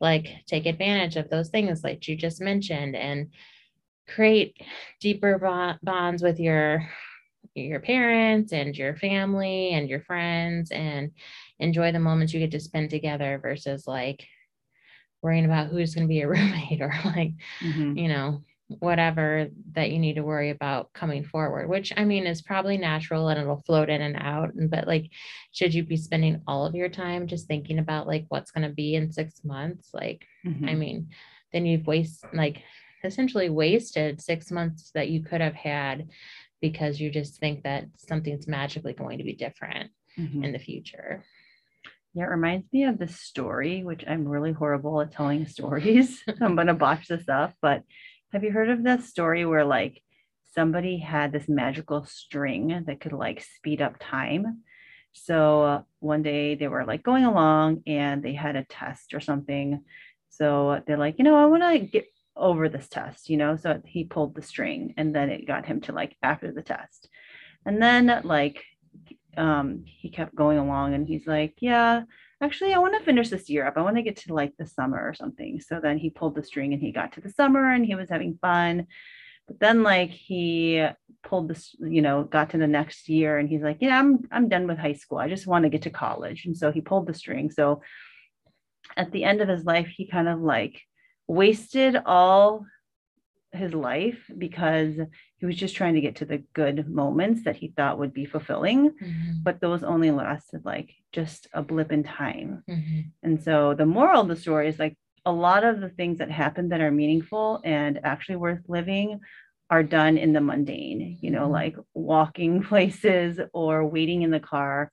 like 0.00 0.28
take 0.46 0.66
advantage 0.66 1.16
of 1.16 1.30
those 1.30 1.48
things 1.48 1.82
like 1.82 2.06
you 2.06 2.16
just 2.16 2.40
mentioned 2.40 2.94
and 2.94 3.28
create 4.08 4.56
deeper 5.00 5.38
bo- 5.38 5.78
bonds 5.82 6.22
with 6.22 6.38
your 6.40 6.88
your 7.54 7.80
parents 7.80 8.52
and 8.52 8.76
your 8.76 8.94
family 8.96 9.70
and 9.70 9.88
your 9.88 10.00
friends 10.02 10.70
and 10.70 11.10
enjoy 11.58 11.90
the 11.90 11.98
moments 11.98 12.34
you 12.34 12.40
get 12.40 12.50
to 12.50 12.60
spend 12.60 12.90
together 12.90 13.38
versus 13.42 13.86
like 13.86 14.26
worrying 15.22 15.46
about 15.46 15.68
who's 15.68 15.94
going 15.94 16.06
to 16.06 16.08
be 16.08 16.20
a 16.20 16.28
roommate 16.34 16.80
or 16.80 16.92
like 17.04 17.32
Mhm. 17.62 17.96
you 17.98 18.08
know 18.08 18.42
whatever 18.80 19.46
that 19.74 19.92
you 19.92 19.98
need 20.00 20.14
to 20.14 20.24
worry 20.24 20.50
about 20.50 20.92
coming 20.92 21.22
forward, 21.22 21.68
which 21.68 21.92
I 21.96 22.04
mean 22.04 22.26
is 22.26 22.42
probably 22.42 22.76
natural 22.76 23.28
and 23.28 23.40
it'll 23.40 23.62
float 23.62 23.88
in 23.88 24.02
and 24.02 24.16
out. 24.16 24.50
But 24.56 24.88
like, 24.88 25.08
should 25.52 25.72
you 25.72 25.84
be 25.84 25.96
spending 25.96 26.42
all 26.48 26.66
of 26.66 26.74
your 26.74 26.88
time 26.88 27.28
just 27.28 27.46
thinking 27.46 27.78
about 27.78 28.08
like 28.08 28.24
what's 28.28 28.50
going 28.50 28.68
to 28.68 28.74
be 28.74 28.96
in 28.96 29.12
six 29.12 29.44
months? 29.44 29.90
Like, 29.94 30.26
mm-hmm. 30.44 30.68
I 30.68 30.74
mean, 30.74 31.10
then 31.52 31.64
you've 31.64 31.86
wasted 31.86 32.28
like 32.32 32.64
essentially 33.06 33.48
wasted 33.48 34.20
six 34.20 34.50
months 34.50 34.90
that 34.94 35.08
you 35.08 35.22
could 35.22 35.40
have 35.40 35.54
had 35.54 36.08
because 36.60 37.00
you 37.00 37.10
just 37.10 37.38
think 37.38 37.62
that 37.62 37.86
something's 37.96 38.48
magically 38.48 38.92
going 38.92 39.18
to 39.18 39.24
be 39.24 39.34
different 39.34 39.90
mm-hmm. 40.18 40.44
in 40.44 40.52
the 40.52 40.58
future. 40.58 41.24
Yeah, 42.14 42.24
it 42.24 42.30
reminds 42.30 42.72
me 42.72 42.84
of 42.84 42.98
the 42.98 43.08
story, 43.08 43.84
which 43.84 44.04
I'm 44.06 44.26
really 44.26 44.52
horrible 44.52 45.00
at 45.00 45.12
telling 45.12 45.46
stories. 45.56 46.22
I'm 46.40 46.54
going 46.54 46.68
to 46.68 46.74
botch 46.74 47.08
this 47.08 47.28
up, 47.28 47.54
but 47.60 47.82
have 48.32 48.42
you 48.42 48.50
heard 48.50 48.70
of 48.70 48.84
that 48.84 49.02
story 49.02 49.44
where 49.44 49.64
like 49.64 50.02
somebody 50.54 50.98
had 50.98 51.32
this 51.32 51.48
magical 51.48 52.04
string 52.06 52.84
that 52.86 53.00
could 53.00 53.12
like 53.12 53.42
speed 53.42 53.82
up 53.82 53.96
time? 54.00 54.62
So 55.12 55.62
uh, 55.62 55.82
one 56.00 56.22
day 56.22 56.54
they 56.54 56.68
were 56.68 56.84
like 56.84 57.02
going 57.02 57.24
along 57.24 57.82
and 57.86 58.22
they 58.22 58.34
had 58.34 58.56
a 58.56 58.64
test 58.64 59.14
or 59.14 59.20
something. 59.20 59.82
So 60.30 60.82
they're 60.86 60.98
like, 60.98 61.16
you 61.18 61.24
know, 61.24 61.36
I 61.36 61.46
want 61.46 61.62
to 61.62 61.78
get 61.78 62.06
over 62.36 62.68
this 62.68 62.88
test, 62.88 63.30
you 63.30 63.36
know? 63.36 63.56
So 63.56 63.80
he 63.84 64.04
pulled 64.04 64.34
the 64.34 64.42
string 64.42 64.94
and 64.96 65.14
then 65.14 65.30
it 65.30 65.46
got 65.46 65.66
him 65.66 65.80
to 65.82 65.92
like 65.92 66.16
after 66.22 66.52
the 66.52 66.62
test. 66.62 67.08
And 67.64 67.82
then 67.82 68.20
like 68.24 68.64
um 69.36 69.84
he 69.84 70.08
kept 70.10 70.34
going 70.34 70.58
along 70.58 70.94
and 70.94 71.06
he's 71.06 71.26
like, 71.26 71.54
yeah, 71.60 72.02
actually 72.40 72.74
I 72.74 72.78
want 72.78 72.96
to 72.98 73.04
finish 73.04 73.28
this 73.30 73.48
year 73.48 73.66
up. 73.66 73.76
I 73.76 73.82
want 73.82 73.96
to 73.96 74.02
get 74.02 74.16
to 74.18 74.34
like 74.34 74.54
the 74.58 74.66
summer 74.66 74.98
or 74.98 75.14
something. 75.14 75.60
So 75.60 75.80
then 75.80 75.98
he 75.98 76.10
pulled 76.10 76.34
the 76.34 76.44
string 76.44 76.72
and 76.72 76.82
he 76.82 76.92
got 76.92 77.12
to 77.12 77.20
the 77.20 77.30
summer 77.30 77.72
and 77.72 77.84
he 77.84 77.94
was 77.94 78.10
having 78.10 78.38
fun. 78.40 78.86
But 79.46 79.60
then 79.60 79.82
like 79.82 80.10
he 80.10 80.86
pulled 81.22 81.48
this, 81.48 81.74
you 81.80 82.02
know, 82.02 82.24
got 82.24 82.50
to 82.50 82.58
the 82.58 82.66
next 82.66 83.08
year 83.08 83.38
and 83.38 83.48
he's 83.48 83.62
like, 83.62 83.78
yeah, 83.80 83.98
I'm 83.98 84.20
I'm 84.30 84.48
done 84.48 84.66
with 84.66 84.78
high 84.78 84.94
school. 84.94 85.18
I 85.18 85.28
just 85.28 85.46
want 85.46 85.64
to 85.64 85.70
get 85.70 85.82
to 85.82 85.90
college. 85.90 86.46
And 86.46 86.56
so 86.56 86.72
he 86.72 86.80
pulled 86.80 87.06
the 87.06 87.14
string. 87.14 87.50
So 87.50 87.82
at 88.96 89.12
the 89.12 89.24
end 89.24 89.40
of 89.40 89.48
his 89.48 89.64
life, 89.64 89.88
he 89.88 90.06
kind 90.06 90.28
of 90.28 90.40
like 90.40 90.80
wasted 91.28 91.96
all 92.06 92.66
his 93.52 93.74
life 93.74 94.18
because 94.36 94.94
he 95.38 95.46
was 95.46 95.56
just 95.56 95.74
trying 95.74 95.94
to 95.94 96.00
get 96.00 96.16
to 96.16 96.24
the 96.24 96.38
good 96.52 96.88
moments 96.88 97.44
that 97.44 97.56
he 97.56 97.72
thought 97.76 97.98
would 97.98 98.12
be 98.12 98.24
fulfilling 98.24 98.90
mm-hmm. 98.90 99.32
but 99.42 99.60
those 99.60 99.82
only 99.82 100.10
lasted 100.10 100.64
like 100.64 100.92
just 101.12 101.48
a 101.52 101.62
blip 101.62 101.90
in 101.90 102.02
time 102.02 102.62
mm-hmm. 102.68 103.00
and 103.22 103.42
so 103.42 103.74
the 103.74 103.86
moral 103.86 104.22
of 104.22 104.28
the 104.28 104.36
story 104.36 104.68
is 104.68 104.78
like 104.78 104.96
a 105.24 105.32
lot 105.32 105.64
of 105.64 105.80
the 105.80 105.88
things 105.88 106.18
that 106.18 106.30
happen 106.30 106.68
that 106.68 106.80
are 106.80 106.90
meaningful 106.90 107.60
and 107.64 108.00
actually 108.04 108.36
worth 108.36 108.60
living 108.68 109.20
are 109.70 109.82
done 109.82 110.16
in 110.16 110.32
the 110.32 110.40
mundane 110.40 111.18
you 111.20 111.30
know 111.30 111.42
mm-hmm. 111.42 111.52
like 111.52 111.76
walking 111.94 112.62
places 112.70 113.40
or 113.52 113.84
waiting 113.86 114.22
in 114.22 114.30
the 114.30 114.40
car 114.40 114.92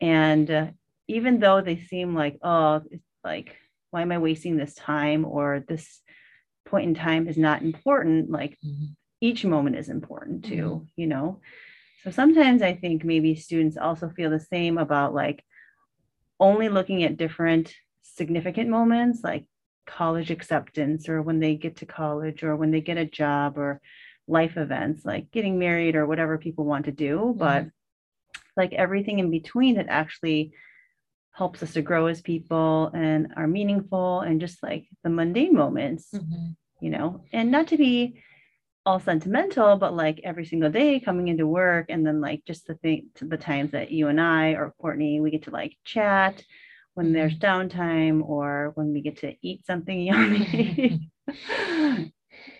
and 0.00 0.50
uh, 0.50 0.66
even 1.08 1.40
though 1.40 1.60
they 1.60 1.78
seem 1.78 2.14
like 2.14 2.38
oh 2.42 2.82
it's 2.90 3.02
like 3.24 3.56
why 3.96 4.02
am 4.02 4.12
i 4.12 4.18
wasting 4.18 4.58
this 4.58 4.74
time 4.74 5.24
or 5.24 5.64
this 5.68 6.02
point 6.66 6.86
in 6.86 6.94
time 6.94 7.26
is 7.28 7.38
not 7.38 7.62
important 7.62 8.30
like 8.30 8.58
mm-hmm. 8.62 8.92
each 9.22 9.42
moment 9.42 9.74
is 9.74 9.88
important 9.88 10.44
too 10.44 10.68
mm-hmm. 10.68 10.84
you 10.96 11.06
know 11.06 11.40
so 12.04 12.10
sometimes 12.10 12.60
i 12.60 12.74
think 12.74 13.04
maybe 13.04 13.34
students 13.34 13.78
also 13.78 14.10
feel 14.10 14.28
the 14.28 14.38
same 14.38 14.76
about 14.76 15.14
like 15.14 15.42
only 16.38 16.68
looking 16.68 17.04
at 17.04 17.16
different 17.16 17.72
significant 18.02 18.68
moments 18.68 19.20
like 19.24 19.46
college 19.86 20.30
acceptance 20.30 21.08
or 21.08 21.22
when 21.22 21.40
they 21.40 21.54
get 21.54 21.76
to 21.76 21.86
college 21.86 22.42
or 22.42 22.54
when 22.54 22.70
they 22.70 22.82
get 22.82 22.98
a 22.98 23.06
job 23.06 23.56
or 23.56 23.80
life 24.28 24.58
events 24.58 25.06
like 25.06 25.30
getting 25.30 25.58
married 25.58 25.96
or 25.96 26.04
whatever 26.04 26.36
people 26.36 26.66
want 26.66 26.84
to 26.84 26.92
do 26.92 27.16
mm-hmm. 27.18 27.38
but 27.38 27.64
like 28.58 28.74
everything 28.74 29.20
in 29.20 29.30
between 29.30 29.76
that 29.76 29.86
actually 29.88 30.52
helps 31.36 31.62
us 31.62 31.74
to 31.74 31.82
grow 31.82 32.06
as 32.06 32.22
people 32.22 32.90
and 32.94 33.34
are 33.36 33.46
meaningful 33.46 34.20
and 34.20 34.40
just 34.40 34.62
like 34.62 34.88
the 35.04 35.10
mundane 35.10 35.54
moments, 35.54 36.08
mm-hmm. 36.14 36.52
you 36.80 36.88
know, 36.90 37.24
and 37.30 37.50
not 37.50 37.66
to 37.68 37.76
be 37.76 38.22
all 38.86 38.98
sentimental, 38.98 39.76
but 39.76 39.94
like 39.94 40.18
every 40.24 40.46
single 40.46 40.70
day 40.70 40.98
coming 40.98 41.28
into 41.28 41.46
work 41.46 41.86
and 41.90 42.06
then 42.06 42.22
like 42.22 42.42
just 42.46 42.66
the 42.66 42.74
thing 42.76 43.08
the 43.20 43.36
times 43.36 43.72
that 43.72 43.90
you 43.90 44.08
and 44.08 44.18
I 44.18 44.52
or 44.52 44.74
Courtney, 44.80 45.20
we 45.20 45.30
get 45.30 45.42
to 45.42 45.50
like 45.50 45.76
chat 45.84 46.42
when 46.94 47.12
there's 47.12 47.36
mm-hmm. 47.36 47.44
downtime 47.44 48.26
or 48.26 48.72
when 48.74 48.94
we 48.94 49.02
get 49.02 49.18
to 49.18 49.34
eat 49.42 49.66
something 49.66 50.00
yummy. 50.10 51.10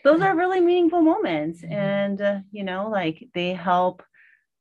Those 0.04 0.21
are 0.21 0.37
really 0.37 0.61
meaningful 0.61 1.00
moments. 1.00 1.62
Mm-hmm. 1.62 1.73
And, 1.73 2.21
uh, 2.21 2.38
you 2.50 2.64
know, 2.64 2.90
like 2.90 3.26
they 3.33 3.54
help 3.54 4.02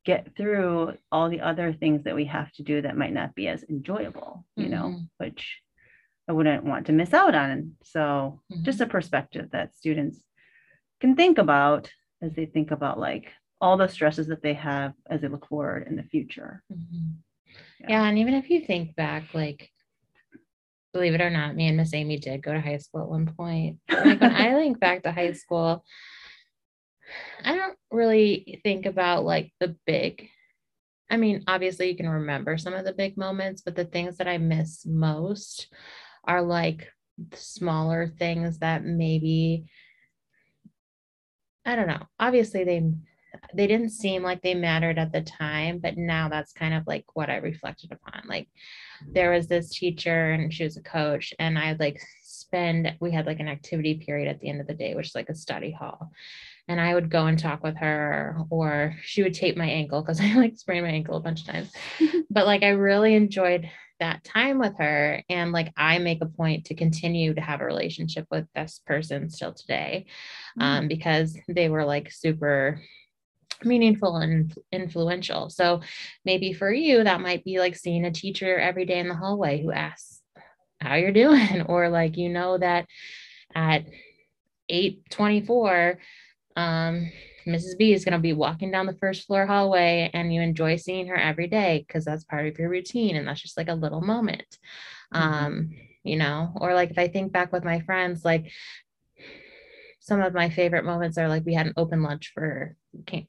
get 0.05 0.35
through 0.37 0.93
all 1.11 1.29
the 1.29 1.41
other 1.41 1.73
things 1.73 2.03
that 2.03 2.15
we 2.15 2.25
have 2.25 2.51
to 2.53 2.63
do 2.63 2.81
that 2.81 2.97
might 2.97 3.13
not 3.13 3.35
be 3.35 3.47
as 3.47 3.63
enjoyable, 3.63 4.45
you 4.55 4.65
mm-hmm. 4.65 4.73
know, 4.73 4.99
which 5.17 5.59
I 6.27 6.33
wouldn't 6.33 6.63
want 6.63 6.87
to 6.87 6.93
miss 6.93 7.13
out 7.13 7.35
on. 7.35 7.73
So, 7.83 8.41
mm-hmm. 8.51 8.63
just 8.63 8.81
a 8.81 8.85
perspective 8.85 9.49
that 9.51 9.75
students 9.75 10.19
can 11.01 11.15
think 11.15 11.37
about 11.37 11.91
as 12.21 12.33
they 12.33 12.45
think 12.45 12.71
about 12.71 12.99
like 12.99 13.31
all 13.59 13.77
the 13.77 13.87
stresses 13.87 14.27
that 14.27 14.41
they 14.41 14.53
have 14.53 14.93
as 15.09 15.21
they 15.21 15.27
look 15.27 15.47
forward 15.47 15.87
in 15.87 15.95
the 15.95 16.03
future. 16.03 16.63
Mm-hmm. 16.71 17.55
Yeah. 17.79 17.87
yeah. 17.89 18.03
And 18.05 18.19
even 18.19 18.35
if 18.35 18.49
you 18.49 18.61
think 18.61 18.95
back, 18.95 19.33
like, 19.33 19.69
believe 20.93 21.13
it 21.13 21.21
or 21.21 21.29
not, 21.29 21.55
me 21.55 21.67
and 21.67 21.77
Miss 21.77 21.93
Amy 21.93 22.17
did 22.17 22.43
go 22.43 22.53
to 22.53 22.61
high 22.61 22.77
school 22.77 23.01
at 23.01 23.09
one 23.09 23.25
point. 23.25 23.79
Like, 23.89 24.21
when 24.21 24.35
I 24.35 24.53
think 24.59 24.79
back 24.79 25.03
to 25.03 25.11
high 25.11 25.33
school, 25.33 25.83
I 27.43 27.55
don't 27.55 27.77
really 27.91 28.59
think 28.63 28.85
about 28.85 29.25
like 29.25 29.51
the 29.59 29.75
big. 29.85 30.29
I 31.09 31.17
mean, 31.17 31.43
obviously 31.47 31.89
you 31.89 31.95
can 31.95 32.09
remember 32.09 32.57
some 32.57 32.73
of 32.73 32.85
the 32.85 32.93
big 32.93 33.17
moments, 33.17 33.61
but 33.61 33.75
the 33.75 33.85
things 33.85 34.17
that 34.17 34.27
I 34.27 34.37
miss 34.37 34.85
most 34.85 35.67
are 36.23 36.41
like 36.41 36.87
smaller 37.33 38.13
things 38.17 38.59
that 38.59 38.83
maybe 38.83 39.65
I 41.65 41.75
don't 41.75 41.87
know. 41.87 42.03
Obviously 42.19 42.63
they 42.63 42.91
they 43.53 43.67
didn't 43.67 43.89
seem 43.89 44.23
like 44.23 44.41
they 44.41 44.55
mattered 44.55 44.97
at 44.97 45.11
the 45.11 45.21
time, 45.21 45.79
but 45.79 45.97
now 45.97 46.29
that's 46.29 46.53
kind 46.53 46.73
of 46.73 46.87
like 46.87 47.05
what 47.13 47.29
I 47.29 47.37
reflected 47.37 47.91
upon. 47.91 48.23
Like 48.27 48.47
there 49.11 49.31
was 49.31 49.47
this 49.47 49.69
teacher 49.69 50.31
and 50.31 50.53
she 50.53 50.63
was 50.63 50.77
a 50.77 50.81
coach 50.81 51.33
and 51.37 51.57
I'd 51.57 51.79
like 51.79 52.01
spend 52.21 52.95
we 52.99 53.11
had 53.11 53.25
like 53.25 53.39
an 53.39 53.47
activity 53.47 53.95
period 53.95 54.29
at 54.29 54.39
the 54.39 54.49
end 54.49 54.61
of 54.61 54.67
the 54.67 54.73
day, 54.73 54.95
which 54.95 55.07
is 55.07 55.15
like 55.15 55.29
a 55.29 55.35
study 55.35 55.71
hall 55.71 56.11
and 56.67 56.81
I 56.81 56.93
would 56.93 57.09
go 57.09 57.27
and 57.27 57.37
talk 57.37 57.63
with 57.63 57.77
her, 57.77 58.37
or 58.49 58.95
she 59.03 59.23
would 59.23 59.33
tape 59.33 59.57
my 59.57 59.67
ankle 59.67 60.01
because 60.01 60.19
I 60.21 60.33
like 60.35 60.57
sprained 60.57 60.85
my 60.85 60.91
ankle 60.91 61.17
a 61.17 61.21
bunch 61.21 61.41
of 61.41 61.47
times. 61.47 61.71
but 62.29 62.45
like 62.45 62.63
I 62.63 62.69
really 62.69 63.15
enjoyed 63.15 63.69
that 63.99 64.23
time 64.23 64.59
with 64.59 64.77
her. 64.77 65.23
And 65.29 65.51
like 65.51 65.71
I 65.77 65.99
make 65.99 66.21
a 66.21 66.27
point 66.27 66.65
to 66.65 66.75
continue 66.75 67.33
to 67.33 67.41
have 67.41 67.61
a 67.61 67.65
relationship 67.65 68.27
with 68.29 68.45
this 68.53 68.81
person 68.85 69.29
still 69.29 69.53
today 69.53 70.07
um, 70.59 70.85
mm. 70.85 70.89
because 70.89 71.37
they 71.47 71.69
were 71.69 71.85
like 71.85 72.11
super 72.11 72.81
meaningful 73.63 74.17
and 74.17 74.53
influential. 74.71 75.49
So 75.49 75.81
maybe 76.25 76.51
for 76.51 76.71
you, 76.71 77.03
that 77.03 77.21
might 77.21 77.43
be 77.43 77.59
like 77.59 77.75
seeing 77.75 78.05
a 78.05 78.11
teacher 78.11 78.57
every 78.57 78.85
day 78.85 78.99
in 78.99 79.07
the 79.07 79.15
hallway 79.15 79.61
who 79.61 79.71
asks 79.71 80.21
how 80.81 80.95
you're 80.95 81.11
doing, 81.13 81.61
or 81.63 81.89
like 81.89 82.17
you 82.17 82.29
know 82.29 82.57
that 82.57 82.87
at 83.53 83.85
824 84.67 85.99
um, 86.55 87.11
Mrs. 87.45 87.77
B 87.77 87.93
is 87.93 88.03
going 88.03 88.13
to 88.13 88.19
be 88.19 88.33
walking 88.33 88.71
down 88.71 88.85
the 88.85 88.97
first 88.97 89.27
floor 89.27 89.45
hallway 89.45 90.09
and 90.13 90.33
you 90.33 90.41
enjoy 90.41 90.77
seeing 90.77 91.07
her 91.07 91.15
every 91.15 91.47
day 91.47 91.83
because 91.87 92.03
that's 92.03 92.23
part 92.23 92.47
of 92.47 92.57
your 92.57 92.69
routine 92.69 93.15
and 93.15 93.27
that's 93.27 93.41
just 93.41 93.57
like 93.57 93.67
a 93.67 93.75
little 93.75 94.01
moment. 94.01 94.57
Mm-hmm. 95.13 95.45
Um, 95.45 95.69
you 96.03 96.17
know, 96.17 96.51
or 96.55 96.73
like 96.73 96.91
if 96.91 96.97
I 96.97 97.07
think 97.07 97.31
back 97.31 97.51
with 97.51 97.63
my 97.63 97.81
friends, 97.81 98.25
like 98.25 98.51
some 99.99 100.21
of 100.21 100.33
my 100.33 100.49
favorite 100.49 100.85
moments 100.85 101.17
are 101.17 101.27
like 101.27 101.45
we 101.45 101.53
had 101.53 101.67
an 101.67 101.73
open 101.77 102.03
lunch 102.03 102.31
for 102.33 102.75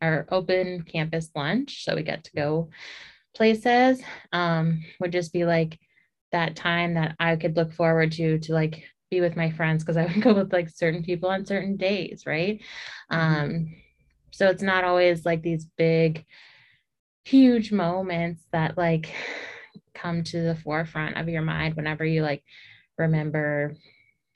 our 0.03 0.27
open 0.31 0.83
campus 0.83 1.31
lunch. 1.35 1.85
So 1.85 1.95
we 1.95 2.03
get 2.03 2.25
to 2.25 2.33
go 2.35 2.71
places. 3.35 4.03
Um, 4.33 4.85
would 5.01 5.13
just 5.13 5.33
be 5.33 5.45
like 5.45 5.79
that 6.33 6.57
time 6.57 6.95
that 6.95 7.17
I 7.19 7.37
could 7.37 7.57
look 7.57 7.73
forward 7.73 8.13
to 8.13 8.39
to 8.41 8.53
like 8.53 8.85
be 9.11 9.21
with 9.21 9.37
my 9.37 9.51
friends 9.51 9.83
because 9.83 9.97
I 9.97 10.07
would 10.07 10.23
go 10.23 10.35
with 10.35 10.53
like 10.53 10.69
certain 10.69 11.03
people 11.03 11.29
on 11.29 11.47
certain 11.47 11.77
days, 11.77 12.25
right? 12.27 12.61
Mm-hmm. 13.11 13.17
Um, 13.45 13.75
so 14.33 14.49
it's 14.49 14.63
not 14.63 14.85
always 14.85 15.25
like 15.25 15.43
these 15.43 15.67
big, 15.77 16.25
huge 17.25 17.73
moments 17.73 18.43
that 18.53 18.77
like 18.77 19.13
come 19.95 20.23
to 20.25 20.43
the 20.43 20.57
forefront 20.57 21.17
of 21.17 21.29
your 21.29 21.43
mind 21.43 21.75
whenever 21.75 22.05
you 22.05 22.23
like 22.23 22.43
remember 22.99 23.75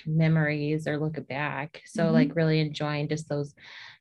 memories 0.07 0.87
or 0.87 0.99
look 0.99 1.27
back. 1.29 1.83
So 1.87 2.05
mm-hmm. 2.05 2.15
like 2.15 2.37
really 2.37 2.61
enjoying 2.61 3.09
just 3.09 3.29
those 3.29 3.55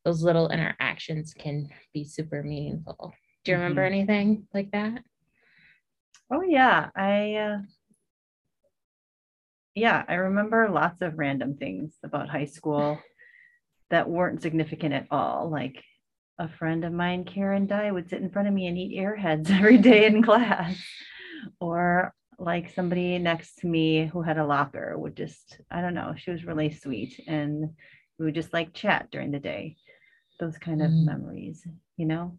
those 0.06 0.24
little 0.24 0.50
interactions 0.50 1.34
can 1.34 1.70
be 1.94 2.06
super 2.06 2.42
meaningful. 2.42 3.14
Do 3.44 3.52
you 3.52 3.58
remember 3.58 3.82
mm-hmm. 3.82 3.94
anything 3.94 4.48
like 4.54 4.72
that? 4.72 5.04
Oh 6.32 6.42
yeah, 6.42 6.90
I 6.96 7.34
uh, 7.34 7.58
yeah, 9.76 10.04
I 10.08 10.16
remember 10.16 10.70
lots 10.70 11.02
of 11.02 11.18
random 11.18 11.56
things 11.56 11.94
about 12.04 12.30
high 12.30 12.46
school. 12.46 13.02
that 13.92 14.08
weren't 14.10 14.42
significant 14.42 14.94
at 14.94 15.08
all. 15.10 15.50
Like 15.50 15.84
a 16.38 16.48
friend 16.48 16.86
of 16.86 16.94
mine, 16.94 17.24
Karen 17.24 17.66
Dye, 17.66 17.92
would 17.92 18.08
sit 18.10 18.22
in 18.22 18.30
front 18.30 18.48
of 18.48 18.54
me 18.54 18.68
and 18.68 18.78
eat 18.78 18.98
airheads 19.00 19.50
every 19.60 19.78
day 19.80 20.06
in 20.06 20.22
class. 20.22 20.76
Or 21.60 22.14
like 22.38 22.70
somebody 22.74 23.18
next 23.18 23.56
to 23.60 23.68
me 23.68 24.06
who 24.06 24.22
had 24.22 24.38
a 24.38 24.46
locker 24.46 24.96
would 24.98 25.16
just, 25.16 25.60
I 25.72 25.82
don't 25.82 25.94
know, 25.96 26.14
she 26.18 26.30
was 26.32 26.46
really 26.46 26.72
sweet 26.72 27.20
and 27.28 27.72
we 28.20 28.26
would 28.26 28.36
just 28.36 28.54
like 28.54 28.74
chat 28.74 29.10
during 29.12 29.32
the 29.32 29.40
day. 29.40 29.76
Those 30.40 30.58
kind 30.58 30.82
of 30.82 30.92
Mm. 30.92 31.06
memories, 31.06 31.66
you 31.98 32.06
know? 32.06 32.38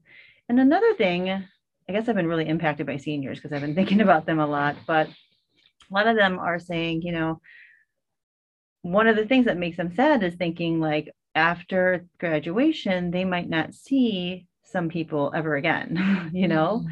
And 0.49 0.59
another 0.61 0.95
thing, 0.95 1.31
I 1.31 1.93
guess 1.93 2.09
I've 2.09 2.15
been 2.17 2.29
really 2.29 2.49
impacted 2.49 2.87
by 2.87 2.97
seniors 2.97 3.39
because 3.39 3.53
I've 3.53 3.61
been 3.61 3.75
thinking 3.75 4.01
about 4.01 4.25
them 4.25 4.39
a 4.39 4.47
lot, 4.47 4.77
but 4.87 5.09
a 5.91 5.95
lot 5.95 6.07
of 6.07 6.17
them 6.17 6.39
are 6.39 6.59
saying, 6.59 7.03
you 7.03 7.13
know, 7.13 7.41
one 8.83 9.07
of 9.07 9.17
the 9.17 9.27
things 9.27 9.47
that 9.47 9.59
makes 9.59 9.77
them 9.77 9.95
sad 9.95 10.23
is 10.23 10.35
thinking 10.35 10.81
like 10.81 11.11
after 11.35 12.07
graduation, 12.19 13.11
they 13.11 13.25
might 13.25 13.49
not 13.49 13.75
see 13.75 14.47
some 14.65 14.89
people 14.89 15.33
ever 15.35 15.57
again, 15.57 16.31
you 16.33 16.49
know? 16.49 16.85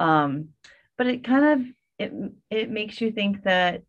Mhm. 0.00 0.04
um 0.06 0.48
but 0.96 1.06
it 1.06 1.24
kind 1.24 1.44
of 1.44 1.66
it 1.98 2.12
it 2.50 2.70
makes 2.70 3.00
you 3.00 3.10
think 3.12 3.42
that 3.44 3.82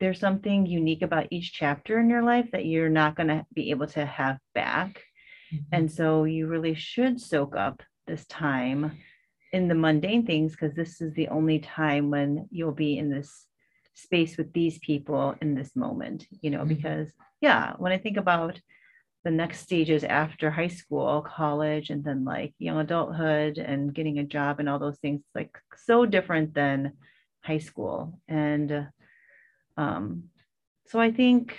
there's 0.00 0.20
something 0.20 0.66
unique 0.66 1.02
about 1.02 1.26
each 1.30 1.52
chapter 1.52 1.98
in 1.98 2.08
your 2.08 2.22
life 2.22 2.48
that 2.52 2.66
you're 2.66 2.88
not 2.88 3.16
going 3.16 3.28
to 3.28 3.44
be 3.52 3.70
able 3.70 3.86
to 3.88 4.04
have 4.06 4.38
back 4.54 5.02
Mhm. 5.52 5.64
and 5.72 5.90
so 5.92 6.24
you 6.24 6.46
really 6.46 6.74
should 6.74 7.18
soak 7.20 7.56
up 7.56 7.82
this 8.06 8.26
time 8.26 8.98
in 9.52 9.68
the 9.68 9.74
mundane 9.74 10.26
things 10.26 10.52
because 10.52 10.74
this 10.74 11.00
is 11.00 11.12
the 11.14 11.28
only 11.28 11.58
time 11.58 12.10
when 12.10 12.46
you'll 12.50 12.72
be 12.72 12.98
in 12.98 13.10
this 13.10 13.46
space 13.94 14.36
with 14.36 14.52
these 14.52 14.78
people 14.78 15.34
in 15.40 15.54
this 15.54 15.74
moment 15.74 16.26
you 16.40 16.50
know 16.50 16.64
Mhm. 16.64 16.68
because 16.68 17.12
yeah 17.40 17.74
when 17.78 17.90
i 17.92 17.98
think 17.98 18.16
about 18.16 18.60
the 19.24 19.30
next 19.30 19.60
stages 19.60 20.04
after 20.04 20.50
high 20.50 20.68
school 20.68 21.22
college 21.22 21.90
and 21.90 22.04
then 22.04 22.24
like 22.24 22.54
young 22.58 22.78
adulthood 22.78 23.58
and 23.58 23.92
getting 23.94 24.18
a 24.18 24.24
job 24.24 24.60
and 24.60 24.68
all 24.68 24.78
those 24.78 24.98
things 24.98 25.22
like 25.34 25.58
so 25.76 26.06
different 26.06 26.54
than 26.54 26.92
high 27.40 27.58
school 27.58 28.20
and 28.28 28.86
um 29.76 30.24
so 30.86 31.00
i 31.00 31.10
think 31.10 31.58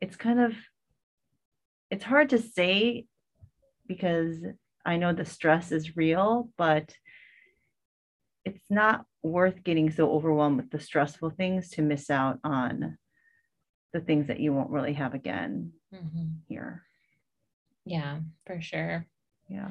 it's 0.00 0.16
kind 0.16 0.40
of 0.40 0.52
it's 1.90 2.04
hard 2.04 2.28
to 2.30 2.38
say 2.38 3.06
because 3.86 4.36
I 4.84 4.96
know 4.96 5.12
the 5.12 5.24
stress 5.24 5.72
is 5.72 5.96
real, 5.96 6.50
but 6.56 6.94
it's 8.48 8.70
not 8.70 9.04
worth 9.22 9.62
getting 9.62 9.90
so 9.90 10.10
overwhelmed 10.12 10.56
with 10.56 10.70
the 10.70 10.80
stressful 10.80 11.30
things 11.30 11.70
to 11.70 11.82
miss 11.82 12.10
out 12.10 12.38
on 12.44 12.98
the 13.92 14.00
things 14.00 14.28
that 14.28 14.40
you 14.40 14.52
won't 14.52 14.70
really 14.70 14.94
have 14.94 15.14
again 15.14 15.72
Mhm. 15.92 16.40
here. 16.46 16.84
Yeah, 17.84 18.20
for 18.46 18.60
sure. 18.60 19.06
Yeah. 19.48 19.70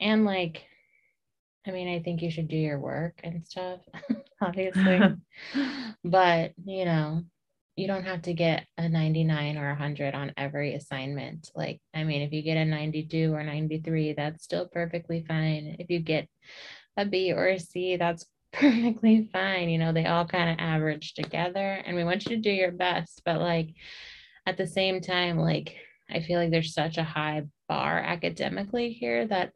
And 0.00 0.24
like, 0.24 0.64
I 1.66 1.70
mean, 1.72 1.88
I 1.88 2.02
think 2.02 2.22
you 2.22 2.30
should 2.30 2.48
do 2.48 2.56
your 2.56 2.78
work 2.78 3.20
and 3.24 3.46
stuff, 3.46 3.80
obviously. 4.40 5.00
but, 6.04 6.52
you 6.64 6.84
know, 6.84 7.24
you 7.76 7.86
don't 7.86 8.04
have 8.04 8.22
to 8.22 8.32
get 8.32 8.66
a 8.76 8.88
99 8.88 9.56
or 9.58 9.68
100 9.68 10.14
on 10.14 10.32
every 10.36 10.74
assignment. 10.74 11.50
Like, 11.54 11.80
I 11.94 12.04
mean, 12.04 12.22
if 12.22 12.32
you 12.32 12.42
get 12.42 12.56
a 12.56 12.64
92 12.64 13.32
or 13.32 13.42
93, 13.42 14.14
that's 14.14 14.44
still 14.44 14.66
perfectly 14.66 15.24
fine. 15.26 15.76
If 15.78 15.90
you 15.90 16.00
get 16.00 16.28
a 16.98 17.06
B 17.06 17.32
or 17.32 17.48
a 17.48 17.60
C, 17.60 17.96
that's 17.96 18.26
perfectly 18.52 19.30
fine. 19.32 19.70
You 19.70 19.78
know, 19.78 19.92
they 19.94 20.06
all 20.06 20.26
kind 20.26 20.50
of 20.50 20.56
average 20.60 21.14
together, 21.14 21.82
and 21.86 21.96
we 21.96 22.04
want 22.04 22.26
you 22.26 22.36
to 22.36 22.42
do 22.42 22.50
your 22.52 22.72
best. 22.72 23.22
But, 23.24 23.40
like, 23.40 23.70
at 24.46 24.58
the 24.58 24.66
same 24.66 25.00
time, 25.00 25.38
like, 25.38 25.76
I 26.10 26.20
feel 26.20 26.40
like 26.40 26.50
there's 26.50 26.74
such 26.74 26.98
a 26.98 27.04
high 27.04 27.44
bar 27.68 27.98
academically 28.00 28.92
here 28.92 29.26
that 29.28 29.52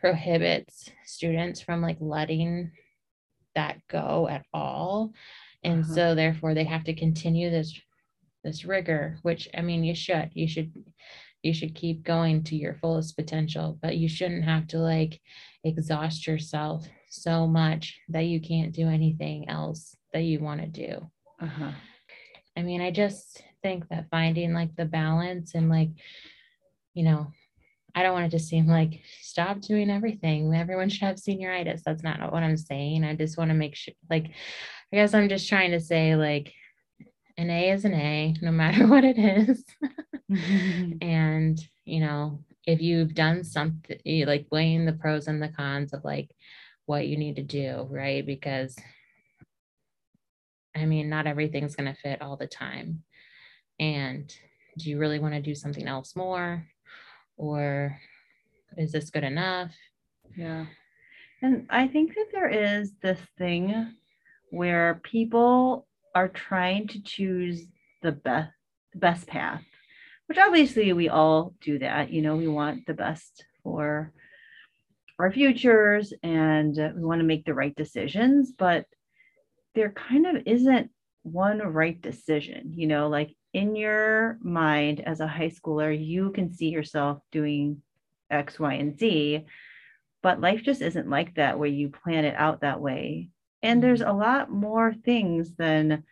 prohibits 0.00 0.90
students 1.06 1.60
from 1.60 1.80
like 1.82 1.98
letting 2.00 2.72
that 3.54 3.78
go 3.88 4.28
at 4.28 4.44
all 4.52 5.12
and 5.64 5.84
Uh-huh. 5.84 5.94
so 5.94 6.14
therefore 6.14 6.54
they 6.54 6.64
have 6.64 6.84
to 6.84 6.94
continue 6.94 7.50
this 7.50 7.80
this 8.44 8.64
rigor 8.64 9.18
which 9.22 9.48
i 9.56 9.60
mean 9.62 9.84
you 9.84 9.94
should 9.94 10.30
you 10.34 10.48
should 10.48 10.72
you 11.42 11.52
should 11.52 11.74
keep 11.74 12.02
going 12.04 12.42
to 12.42 12.56
your 12.56 12.74
fullest 12.74 13.16
potential 13.16 13.78
but 13.82 13.96
you 13.96 14.08
shouldn't 14.08 14.44
have 14.44 14.66
to 14.66 14.78
like 14.78 15.20
exhaust 15.64 16.26
yourself 16.26 16.86
so 17.08 17.46
much 17.46 17.98
that 18.08 18.26
you 18.26 18.40
can't 18.40 18.72
do 18.72 18.88
anything 18.88 19.48
else 19.48 19.96
that 20.12 20.22
you 20.22 20.40
want 20.40 20.60
to 20.60 20.66
do 20.66 21.10
Uh-huh. 21.40 21.72
I 22.56 22.62
mean, 22.62 22.82
I 22.82 22.90
just 22.90 23.42
think 23.62 23.88
that 23.88 24.10
finding 24.10 24.52
like 24.52 24.76
the 24.76 24.84
balance 24.84 25.54
and 25.54 25.68
like, 25.68 25.88
you 26.94 27.02
know, 27.02 27.28
I 27.94 28.02
don't 28.02 28.12
want 28.12 28.26
it 28.26 28.36
to 28.36 28.44
seem 28.44 28.66
like 28.66 29.00
stop 29.20 29.60
doing 29.60 29.90
everything. 29.90 30.54
Everyone 30.54 30.88
should 30.88 31.06
have 31.06 31.16
senioritis. 31.16 31.82
That's 31.82 32.02
not 32.02 32.32
what 32.32 32.42
I'm 32.42 32.56
saying. 32.56 33.04
I 33.04 33.14
just 33.14 33.38
want 33.38 33.50
to 33.50 33.54
make 33.54 33.74
sure, 33.74 33.94
like, 34.10 34.26
I 34.92 34.96
guess 34.96 35.14
I'm 35.14 35.28
just 35.28 35.48
trying 35.48 35.72
to 35.72 35.80
say, 35.80 36.14
like, 36.14 36.52
an 37.42 37.50
A 37.50 37.70
is 37.70 37.84
an 37.84 37.94
A, 37.94 38.34
no 38.40 38.50
matter 38.50 38.86
what 38.88 39.04
it 39.04 39.18
is. 39.18 39.64
Mm-hmm. 40.30 40.92
and, 41.02 41.60
you 41.84 42.00
know, 42.00 42.42
if 42.66 42.80
you've 42.80 43.14
done 43.14 43.44
something, 43.44 43.98
eh, 44.06 44.24
like 44.26 44.46
weighing 44.50 44.86
the 44.86 44.92
pros 44.92 45.26
and 45.26 45.42
the 45.42 45.48
cons 45.48 45.92
of 45.92 46.04
like 46.04 46.30
what 46.86 47.06
you 47.06 47.16
need 47.16 47.36
to 47.36 47.42
do, 47.42 47.86
right? 47.90 48.24
Because 48.24 48.76
I 50.74 50.86
mean, 50.86 51.10
not 51.10 51.26
everything's 51.26 51.76
going 51.76 51.92
to 51.92 52.00
fit 52.00 52.22
all 52.22 52.36
the 52.36 52.46
time. 52.46 53.02
And 53.78 54.34
do 54.78 54.88
you 54.88 54.98
really 54.98 55.18
want 55.18 55.34
to 55.34 55.40
do 55.40 55.54
something 55.54 55.86
else 55.86 56.16
more? 56.16 56.66
Or 57.36 57.98
is 58.78 58.92
this 58.92 59.10
good 59.10 59.24
enough? 59.24 59.72
Yeah. 60.36 60.66
And 61.42 61.66
I 61.68 61.88
think 61.88 62.14
that 62.14 62.28
there 62.32 62.48
is 62.48 62.92
this 63.02 63.20
thing 63.36 63.94
where 64.50 65.00
people 65.02 65.86
are 66.14 66.28
trying 66.28 66.88
to 66.88 67.02
choose 67.02 67.66
the 68.02 68.12
best 68.12 68.50
best 68.94 69.26
path, 69.26 69.62
which 70.26 70.38
obviously 70.38 70.92
we 70.92 71.08
all 71.08 71.54
do 71.62 71.78
that. 71.78 72.10
You 72.10 72.20
know, 72.20 72.36
we 72.36 72.48
want 72.48 72.86
the 72.86 72.94
best 72.94 73.44
for 73.62 74.12
our 75.18 75.32
futures 75.32 76.12
and 76.22 76.76
we 76.76 77.04
want 77.04 77.20
to 77.20 77.26
make 77.26 77.44
the 77.44 77.54
right 77.54 77.74
decisions, 77.74 78.52
but 78.52 78.84
there 79.74 79.90
kind 79.90 80.26
of 80.26 80.42
isn't 80.44 80.90
one 81.22 81.58
right 81.58 82.00
decision. 82.00 82.74
You 82.76 82.86
know, 82.86 83.08
like 83.08 83.34
in 83.54 83.76
your 83.76 84.38
mind 84.42 85.00
as 85.00 85.20
a 85.20 85.26
high 85.26 85.50
schooler, 85.50 85.92
you 85.96 86.32
can 86.32 86.52
see 86.52 86.68
yourself 86.68 87.20
doing 87.30 87.82
X, 88.30 88.58
Y, 88.58 88.74
and 88.74 88.98
Z 88.98 89.46
but 90.22 90.40
life 90.40 90.62
just 90.62 90.80
isn't 90.80 91.10
like 91.10 91.34
that 91.34 91.58
where 91.58 91.68
you 91.68 91.90
plan 91.90 92.24
it 92.24 92.34
out 92.36 92.60
that 92.60 92.80
way 92.80 93.28
and 93.62 93.82
there's 93.82 94.00
a 94.00 94.12
lot 94.12 94.50
more 94.50 94.92
things 94.92 95.54
than 95.56 96.04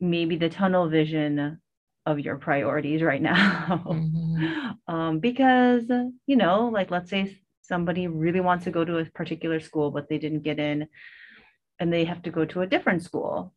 maybe 0.00 0.36
the 0.36 0.48
tunnel 0.48 0.88
vision 0.88 1.60
of 2.06 2.20
your 2.20 2.36
priorities 2.36 3.02
right 3.02 3.20
now. 3.22 3.82
Mhm. 3.88 4.76
um, 4.88 5.18
because 5.18 5.84
you 6.26 6.36
know 6.36 6.68
like 6.68 6.90
let's 6.90 7.10
say 7.10 7.36
somebody 7.62 8.06
really 8.06 8.40
wants 8.40 8.64
to 8.64 8.70
go 8.70 8.84
to 8.84 8.98
a 8.98 9.04
particular 9.04 9.60
school 9.60 9.90
but 9.90 10.08
they 10.08 10.18
didn't 10.18 10.42
get 10.42 10.58
in 10.58 10.86
and 11.78 11.92
they 11.92 12.04
have 12.04 12.22
to 12.22 12.30
go 12.30 12.44
to 12.46 12.62
a 12.62 12.66
different 12.66 13.02
school. 13.02 13.54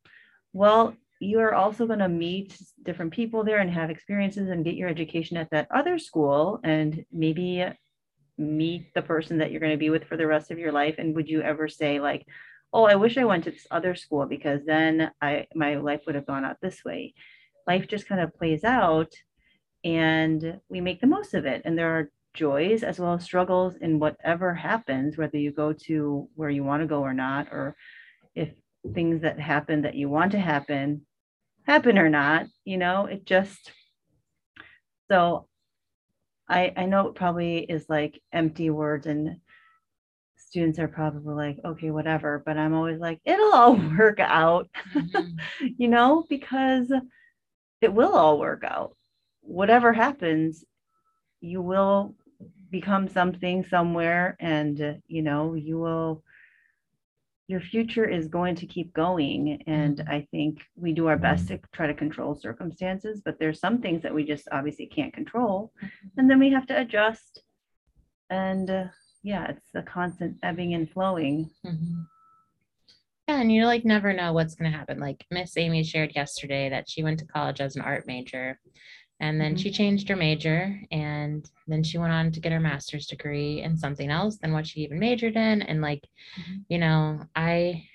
Well 0.53 0.95
you're 1.23 1.53
also 1.53 1.85
going 1.85 1.99
to 1.99 2.09
meet 2.09 2.57
different 2.81 3.13
people 3.13 3.43
there 3.43 3.59
and 3.59 3.69
have 3.69 3.91
experiences 3.91 4.49
and 4.49 4.65
get 4.65 4.73
your 4.73 4.89
education 4.89 5.37
at 5.37 5.51
that 5.51 5.67
other 5.69 5.99
school 5.99 6.59
and 6.63 7.05
maybe 7.11 7.63
meet 8.39 8.91
the 8.95 9.03
person 9.03 9.37
that 9.37 9.51
you're 9.51 9.59
going 9.59 9.71
to 9.71 9.77
be 9.77 9.91
with 9.91 10.03
for 10.05 10.17
the 10.17 10.25
rest 10.25 10.49
of 10.49 10.57
your 10.57 10.71
life. 10.71 10.95
And 10.97 11.15
would 11.15 11.29
you 11.29 11.43
ever 11.43 11.67
say 11.67 11.99
like 11.99 12.25
oh 12.73 12.85
i 12.85 12.95
wish 12.95 13.17
i 13.17 13.23
went 13.23 13.43
to 13.43 13.51
this 13.51 13.67
other 13.71 13.95
school 13.95 14.25
because 14.25 14.61
then 14.65 15.11
i 15.21 15.45
my 15.55 15.75
life 15.75 16.01
would 16.05 16.15
have 16.15 16.27
gone 16.27 16.45
out 16.45 16.57
this 16.61 16.83
way. 16.85 17.13
Life 17.67 17.87
just 17.87 18.07
kind 18.07 18.21
of 18.21 18.35
plays 18.35 18.63
out 18.63 19.13
and 19.83 20.59
we 20.69 20.81
make 20.81 20.99
the 20.99 21.07
most 21.07 21.33
of 21.33 21.45
it. 21.45 21.61
And 21.63 21.77
there 21.77 21.97
are 21.97 22.11
joys 22.33 22.83
as 22.83 22.99
well 22.99 23.13
as 23.13 23.23
struggles 23.23 23.75
in 23.75 23.99
whatever 23.99 24.53
happens 24.53 25.17
whether 25.17 25.37
you 25.37 25.51
go 25.51 25.73
to 25.73 26.29
where 26.35 26.49
you 26.49 26.63
want 26.63 26.81
to 26.81 26.87
go 26.87 27.01
or 27.01 27.13
not 27.13 27.47
or 27.51 27.75
if 28.35 28.49
things 28.93 29.21
that 29.21 29.37
happen 29.37 29.81
that 29.81 29.95
you 29.95 30.07
want 30.07 30.31
to 30.31 30.39
happen 30.39 31.05
happen 31.65 31.97
or 31.97 32.07
not 32.07 32.45
you 32.63 32.77
know 32.77 33.05
it 33.05 33.25
just 33.25 33.73
so 35.11 35.45
I, 36.47 36.73
I 36.77 36.85
know 36.85 37.07
it 37.07 37.15
probably 37.15 37.59
is 37.59 37.85
like 37.89 38.21
empty 38.31 38.69
words 38.69 39.07
and 39.07 39.37
students 40.51 40.79
are 40.79 40.87
probably 40.89 41.33
like, 41.33 41.57
okay, 41.63 41.91
whatever. 41.91 42.43
But 42.45 42.57
I'm 42.57 42.73
always 42.73 42.99
like, 42.99 43.21
it'll 43.23 43.53
all 43.53 43.75
work 43.97 44.19
out, 44.19 44.69
Mhm. 44.93 45.37
you 45.77 45.87
know, 45.87 46.25
because 46.29 46.91
it 47.79 47.93
will 47.93 48.13
all 48.13 48.37
work 48.37 48.63
out. 48.65 48.95
Whatever 49.41 49.93
happens, 49.93 50.65
you 51.39 51.61
will 51.61 52.15
become 52.69 53.07
something 53.07 53.63
somewhere 53.63 54.35
and, 54.39 54.81
uh, 54.81 54.93
you 55.07 55.21
know, 55.21 55.53
you 55.55 55.79
will 55.79 56.23
your 57.47 57.59
future 57.59 58.07
is 58.07 58.29
going 58.29 58.55
to 58.55 58.65
keep 58.65 58.93
going. 58.93 59.61
And 59.67 59.97
Mhm. 59.97 60.09
I 60.09 60.27
think 60.31 60.61
we 60.75 60.93
do 60.93 61.07
our 61.07 61.17
best 61.17 61.47
to 61.49 61.59
try 61.73 61.87
to 61.87 61.93
control 61.93 62.33
circumstances, 62.35 63.21
but 63.25 63.39
there's 63.39 63.59
some 63.59 63.81
things 63.81 64.01
that 64.03 64.13
we 64.13 64.23
just 64.23 64.47
obviously 64.51 64.85
can't 64.85 65.13
control. 65.13 65.73
And 66.17 66.29
then 66.29 66.39
we 66.39 66.49
have 66.51 66.67
to 66.67 66.79
adjust. 66.79 67.43
And 68.29 68.69
uh, 68.69 68.87
yeah, 69.23 69.47
it's 69.49 69.69
a 69.75 69.81
constant 69.81 70.37
ebbing 70.43 70.73
and 70.73 70.89
flowing. 70.89 71.49
Mhm. 71.65 72.05
Yeah, 73.27 73.39
and 73.41 73.51
you 73.51 73.65
like 73.65 73.85
never 73.85 74.13
know 74.13 74.33
what's 74.33 74.55
going 74.55 74.71
to 74.71 74.77
happen. 74.77 74.99
Like 74.99 75.25
Miss 75.31 75.55
Amy 75.57 75.83
shared 75.83 76.13
yesterday 76.15 76.69
that 76.69 76.89
she 76.89 77.03
went 77.03 77.19
to 77.19 77.25
college 77.25 77.61
as 77.61 77.75
an 77.75 77.81
art 77.81 78.05
major 78.07 78.59
and 79.19 79.39
then 79.39 79.55
Mhm. 79.55 79.59
she 79.59 79.71
changed 79.71 80.09
her 80.09 80.15
major 80.15 80.81
and 80.91 81.47
then 81.67 81.83
she 81.83 81.99
went 81.99 82.11
on 82.11 82.31
to 82.31 82.39
get 82.39 82.51
her 82.51 82.59
master's 82.59 83.05
degree 83.05 83.61
in 83.61 83.77
something 83.77 84.09
else 84.09 84.37
than 84.39 84.51
what 84.51 84.65
she 84.67 84.81
even 84.81 84.99
majored 84.99 85.35
in. 85.37 85.61
And 85.61 85.81
like, 85.81 86.07
Mhm. 86.37 86.65
you 86.67 86.77
know, 86.79 87.21
I 87.35 87.87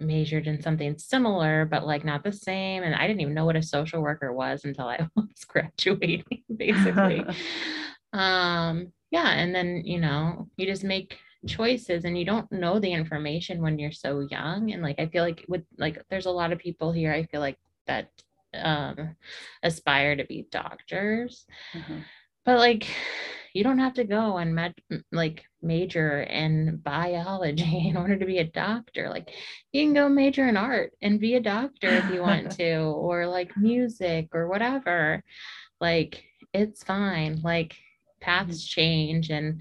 majored 0.00 0.48
in 0.48 0.60
something 0.60 0.98
similar, 0.98 1.64
but 1.64 1.86
like 1.86 2.04
not 2.04 2.24
the 2.24 2.32
same. 2.32 2.82
And 2.82 2.94
I 2.96 3.06
didn't 3.06 3.20
even 3.20 3.34
know 3.34 3.46
what 3.46 3.56
a 3.56 3.62
social 3.62 4.02
worker 4.02 4.32
was 4.32 4.64
until 4.64 4.88
I 4.88 5.08
was 5.16 5.44
graduating, 5.46 6.42
basically. 6.54 7.24
um, 8.12 8.92
yeah. 9.14 9.30
And 9.40 9.54
then, 9.54 9.82
you 9.92 9.98
know, 10.00 10.48
you 10.56 10.66
just 10.66 10.84
make 10.84 11.10
choices 11.46 12.04
and 12.04 12.16
you 12.18 12.24
don't 12.24 12.50
know 12.50 12.78
the 12.80 12.92
information 13.00 13.60
when 13.62 13.78
you're 13.78 13.92
so 14.06 14.12
young 14.36 14.72
and 14.72 14.80
like 14.82 14.98
i 14.98 15.06
feel 15.12 15.22
like 15.28 15.44
with 15.46 15.60
like 15.84 15.96
there's 16.08 16.24
a 16.24 16.30
lot 16.40 16.52
of 16.52 16.58
people 16.66 16.90
here 16.90 17.12
i 17.12 17.22
feel 17.30 17.42
like 17.48 17.58
that 17.86 18.08
um 18.68 18.96
aspire 19.62 20.16
to 20.16 20.24
be 20.24 20.46
doctors 20.50 21.44
Uh-huh. 21.78 22.00
but 22.46 22.56
like 22.66 22.84
you 23.52 23.62
don't 23.62 23.78
have 23.86 23.92
to 24.00 24.04
go 24.04 24.38
and 24.38 24.54
med- 24.54 24.74
like 25.12 25.44
major 25.60 26.22
in 26.22 26.80
biology 26.82 27.88
in 27.90 27.96
order 27.98 28.16
to 28.16 28.24
be 28.32 28.38
a 28.38 28.50
doctor 28.66 29.10
like 29.10 29.28
you 29.72 29.84
can 29.84 29.92
go 29.92 30.08
major 30.08 30.48
in 30.48 30.56
art 30.56 30.92
and 31.02 31.20
be 31.20 31.34
a 31.36 31.40
doctor 31.56 31.88
if 32.00 32.08
you 32.08 32.20
want 32.22 32.50
to 32.60 32.72
or 33.06 33.26
like 33.26 33.52
music 33.56 34.28
or 34.32 34.48
whatever 34.48 35.22
like 35.78 36.24
it's 36.54 36.82
fine 36.84 37.32
like 37.42 37.76
paths 38.24 38.64
change 38.76 39.30
and 39.30 39.60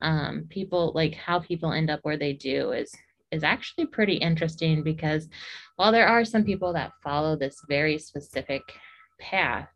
um, 0.00 0.46
people 0.56 0.92
like 0.94 1.14
how 1.14 1.38
people 1.50 1.72
end 1.72 1.90
up 1.90 2.00
where 2.02 2.16
they 2.18 2.32
do 2.50 2.72
is 2.72 2.90
is 3.30 3.44
actually 3.44 3.86
pretty 3.86 4.16
interesting 4.28 4.82
because 4.82 5.28
while 5.76 5.92
there 5.92 6.06
are 6.14 6.24
some 6.24 6.44
people 6.44 6.72
that 6.74 6.92
follow 7.02 7.32
this 7.36 7.56
very 7.68 7.96
specific 7.98 8.62
path 9.20 9.68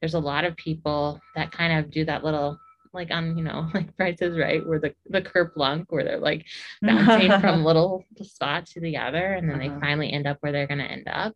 there's 0.00 0.14
a 0.14 0.18
lot 0.32 0.44
of 0.44 0.56
people 0.56 1.20
that 1.36 1.52
kind 1.52 1.72
of 1.78 1.90
do 1.90 2.04
that 2.04 2.24
little 2.24 2.58
like 2.94 3.10
on 3.10 3.36
you 3.38 3.44
know 3.44 3.68
like 3.74 3.94
Price 3.96 4.20
is 4.22 4.38
right 4.38 4.66
where 4.66 4.80
the 4.80 4.92
the 5.14 5.22
kerplunk 5.30 5.84
where 5.90 6.04
they're 6.04 6.18
like 6.30 6.44
bouncing 6.82 7.32
from 7.40 7.64
little 7.64 8.04
spot 8.22 8.66
to 8.66 8.80
the 8.80 8.96
other 8.96 9.34
and 9.34 9.48
then 9.48 9.60
Uh-huh. 9.60 9.74
they 9.74 9.80
finally 9.80 10.10
end 10.12 10.26
up 10.26 10.38
where 10.40 10.52
they're 10.52 10.66
going 10.72 10.84
to 10.86 10.92
end 10.96 11.08
up. 11.24 11.34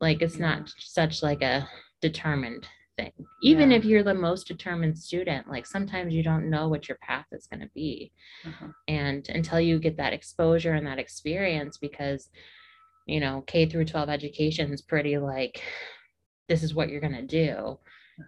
Like 0.00 0.22
it's 0.22 0.38
not 0.38 0.72
such 0.78 1.22
like 1.22 1.42
a 1.42 1.68
determined 2.00 2.66
thing 2.96 3.12
even 3.42 3.70
Yeah. 3.70 3.76
if 3.78 3.84
you're 3.84 4.02
the 4.02 4.14
most 4.14 4.46
determined 4.46 4.98
student 4.98 5.48
like 5.48 5.66
sometimes 5.66 6.14
you 6.14 6.22
don't 6.22 6.50
know 6.50 6.68
what 6.68 6.88
your 6.88 6.98
path 7.02 7.26
is 7.32 7.46
going 7.46 7.60
to 7.60 7.70
be 7.74 8.12
Uh-huh. 8.46 8.68
and 8.88 9.28
until 9.28 9.60
you 9.60 9.78
get 9.78 9.96
that 9.96 10.12
exposure 10.12 10.74
and 10.74 10.86
that 10.86 10.98
experience 10.98 11.78
because 11.78 12.28
you 13.06 13.20
know 13.20 13.42
k 13.46 13.66
through 13.66 13.84
12 13.86 14.08
education 14.08 14.72
is 14.72 14.82
pretty 14.82 15.18
like 15.18 15.62
this 16.48 16.62
is 16.62 16.74
what 16.74 16.88
you're 16.88 17.00
going 17.00 17.12
to 17.12 17.22
do 17.44 17.78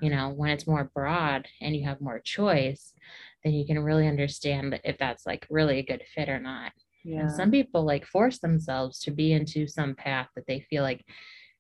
you 0.03 0.11
know 0.11 0.31
when 0.31 0.51
it's 0.51 0.67
more 0.67 0.91
broad 0.95 1.47
and 1.61 1.77
you 1.77 1.85
have 1.85 2.01
more 2.01 2.19
choice 2.19 2.93
then 3.45 3.53
you 3.53 3.67
can 3.67 3.79
really 3.79 4.09
understand 4.09 4.81
if 4.85 4.97
that's 4.99 5.27
like 5.27 5.47
really 5.51 5.79
a 5.79 5.83
good 5.85 6.03
fit 6.15 6.29
or 6.29 6.41
not 6.41 6.73
Yeah. 7.05 7.21
and 7.21 7.31
some 7.33 7.51
people 7.51 7.85
like 7.85 8.07
force 8.07 8.39
themselves 8.39 8.99
to 9.01 9.11
be 9.11 9.33
into 9.33 9.67
some 9.67 9.95
path 9.95 10.29
that 10.35 10.47
they 10.49 10.61
feel 10.71 10.83
like 10.83 11.05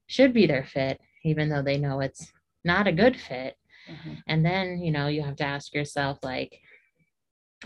should 0.06 0.32
be 0.32 0.46
their 0.46 0.64
fit 0.64 1.00
even 1.24 1.48
though 1.48 1.62
they 1.62 1.78
know 1.78 2.00
it's 2.00 2.32
not 2.64 2.87
a 2.87 2.92
good 2.92 3.16
fit 3.16 3.57
Uh-huh. 3.88 4.14
and 4.27 4.44
then, 4.44 4.81
you 4.81 4.90
know, 4.90 5.09
you 5.09 5.22
have 5.22 5.37
to 5.37 5.44
ask 5.44 5.74
yourself, 5.74 6.18
like, 6.22 6.61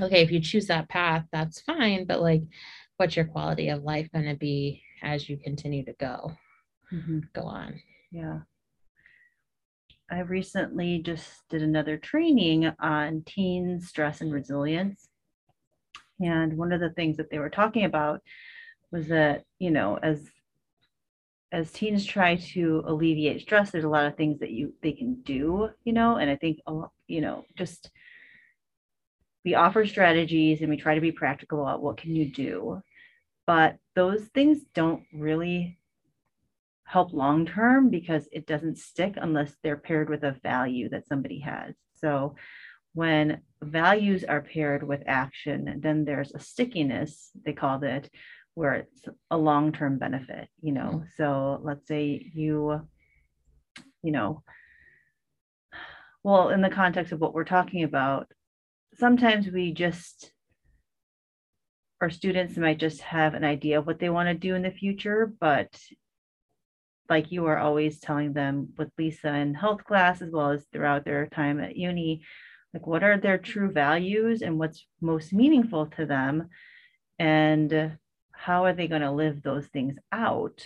okay, 0.01 0.23
if 0.23 0.31
you 0.31 0.41
choose 0.41 0.67
that 0.67 0.89
path, 0.89 1.25
that's 1.33 1.61
fine, 1.61 2.05
but 2.05 2.21
like, 2.21 2.43
what's 2.97 3.17
your 3.17 3.25
quality 3.27 3.69
of 3.69 3.83
life 3.85 4.11
going 4.13 4.27
to 4.27 4.37
be 4.37 4.83
as 5.03 5.29
you 5.29 5.37
continue 5.39 5.85
to 5.85 5.93
go, 5.95 6.33
Mhm. 6.93 7.33
go 7.33 7.43
on? 7.43 7.81
Yeah. 8.11 8.41
I 10.11 10.21
recently 10.21 11.01
just 11.03 11.47
did 11.51 11.63
another 11.63 11.99
training 11.99 12.67
on 12.81 13.23
teen 13.27 13.81
stress 13.81 14.21
and 14.21 14.33
resilience. 14.33 15.09
And 16.21 16.57
one 16.57 16.73
of 16.73 16.81
the 16.81 16.91
things 16.91 17.17
that 17.19 17.31
they 17.31 17.39
were 17.39 17.51
talking 17.51 17.85
about 17.85 18.23
was 18.91 19.07
that, 19.09 19.45
you 19.59 19.71
know, 19.71 19.99
as 20.03 20.29
as 21.51 21.73
teens 21.73 22.05
try 22.05 22.37
to 22.37 22.83
alleviate 22.87 23.41
stress, 23.41 23.71
there's 23.71 23.85
a 23.85 23.89
lot 23.89 24.07
of 24.07 24.17
things 24.17 24.41
that 24.41 24.51
you 24.51 24.75
they 24.83 24.93
can 24.93 25.23
do, 25.23 25.71
you 25.85 25.93
know, 25.93 26.17
and 26.17 26.31
I 26.31 26.37
think 26.37 26.59
you 27.07 27.21
know, 27.21 27.45
just 27.57 27.91
we 29.45 29.55
offer 29.55 29.87
strategies 29.87 30.61
and 30.61 30.69
we 30.69 30.77
try 30.77 30.95
to 30.95 31.01
be 31.01 31.13
practical 31.13 31.63
about 31.63 31.83
what 31.83 31.97
can 31.97 32.15
you 32.15 32.31
do. 32.31 32.83
But 33.47 33.77
those 33.95 34.25
things 34.35 34.59
don't 34.75 35.05
really 35.13 35.79
help 36.85 37.13
long 37.13 37.47
term 37.47 37.89
because 37.91 38.29
it 38.33 38.47
doesn't 38.47 38.79
stick 38.79 39.15
unless 39.17 39.55
they're 39.63 39.77
paired 39.77 40.11
with 40.11 40.25
a 40.25 40.37
value 40.43 40.89
that 40.91 41.07
somebody 41.07 41.41
has. 41.41 41.75
So 41.97 42.35
when 42.95 43.43
values 43.63 44.25
are 44.25 44.41
paired 44.41 44.83
with 44.83 45.03
action, 45.07 45.81
then 45.83 46.05
there's 46.05 46.33
a 46.35 46.41
stickiness, 46.41 47.31
they 47.45 47.53
called 47.53 47.85
it, 47.85 48.11
where 48.59 48.75
it's 48.75 49.05
a 49.31 49.39
long 49.39 49.71
term 49.71 49.99
benefit, 49.99 50.49
you 50.61 50.73
know. 50.73 50.91
Mm-hmm. 50.91 51.05
So 51.17 51.61
let's 51.63 51.87
say 51.87 52.29
you, 52.35 52.81
you 54.03 54.11
know, 54.11 54.43
well, 56.25 56.49
in 56.49 56.61
the 56.61 56.69
context 56.69 57.13
of 57.13 57.21
what 57.21 57.35
we're 57.35 57.45
talking 57.45 57.85
about, 57.85 58.27
sometimes 58.95 59.47
we 59.47 59.73
just 59.73 60.33
our 62.01 62.11
students 62.11 62.57
might 62.57 62.81
just 62.81 63.01
have 63.01 63.35
an 63.35 63.45
idea 63.45 63.79
of 63.79 63.87
what 63.87 64.01
they 64.01 64.09
want 64.09 64.29
to 64.29 64.35
do 64.35 64.57
in 64.57 64.63
the 64.63 64.73
future, 64.73 65.33
but 65.41 65.81
like 67.09 67.31
you 67.31 67.47
are 67.47 67.59
always 67.59 68.01
telling 68.01 68.33
them 68.33 68.71
with 68.77 68.91
Lisa 68.99 69.35
in 69.35 69.55
health 69.55 69.85
class 69.85 70.21
as 70.21 70.31
well 70.33 70.51
as 70.51 70.65
throughout 70.73 71.05
their 71.05 71.29
time 71.29 71.61
at 71.61 71.77
uni, 71.77 72.23
like 72.75 72.89
what 72.89 73.05
are 73.05 73.19
their 73.19 73.39
true 73.39 73.71
values 73.71 74.43
and 74.43 74.59
what's 74.59 74.85
most 75.01 75.33
meaningful 75.33 75.87
to 75.87 76.07
them 76.07 76.49
and 77.21 77.99
how 78.39 78.65
are 78.65 78.73
they 78.73 78.87
going 78.87 79.03
to 79.03 79.11
live 79.11 79.43
those 79.43 79.67
things 79.67 79.99
out? 80.13 80.65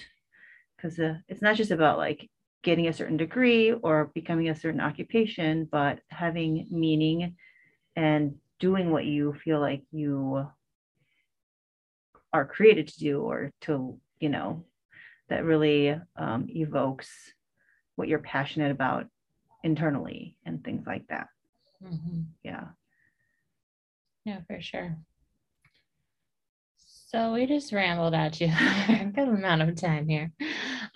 Because 0.76 0.98
uh, 0.98 1.14
it's 1.28 1.42
not 1.42 1.56
just 1.56 1.70
about 1.70 1.98
like 1.98 2.28
getting 2.62 2.87
a 2.87 2.92
certain 2.92 3.16
degree 3.16 3.72
or 3.72 4.11
becoming 4.14 4.48
a 4.50 4.54
certain 4.54 4.80
occupation, 4.80 5.66
but 5.70 6.00
having 6.08 6.66
meaning 6.70 7.37
and 7.96 8.37
doing 8.61 8.90
what 8.90 9.04
you 9.06 9.35
feel 9.44 9.58
like 9.58 9.82
you 9.90 10.46
are 12.32 12.46
created 12.46 12.88
to 12.88 12.98
do 12.98 13.20
or 13.22 13.52
to, 13.62 13.98
you 14.20 14.28
know, 14.28 14.64
that 15.28 15.44
really 15.44 15.98
um, 16.16 16.46
evokes 16.50 17.32
what 17.96 18.08
you're 18.08 18.18
passionate 18.18 18.70
about 18.70 19.06
internally 19.64 20.37
and 20.44 20.62
things 20.62 20.87
like 20.87 21.06
that. 21.08 21.28
Mhm. 21.82 22.26
Yeah. 22.42 22.68
Yeah, 24.24 24.40
for 24.46 24.61
sure. 24.61 24.98
So 27.12 27.35
we 27.35 27.44
just 27.44 27.75
rambled 27.75 28.14
at 28.14 28.40
you 28.40 28.46
a 28.88 29.05
good 29.14 29.29
amount 29.29 29.61
of 29.61 29.77
time 29.77 30.09
here. 30.09 30.33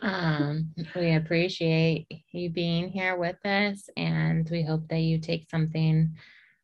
Um, 0.00 0.72
we 0.94 1.14
appreciate 1.14 2.06
you 2.32 2.48
being 2.48 2.88
here 2.88 3.18
with 3.18 3.36
us, 3.44 3.90
and 3.98 4.48
we 4.48 4.62
hope 4.62 4.88
that 4.88 5.00
you 5.00 5.18
take 5.18 5.50
something 5.50 6.16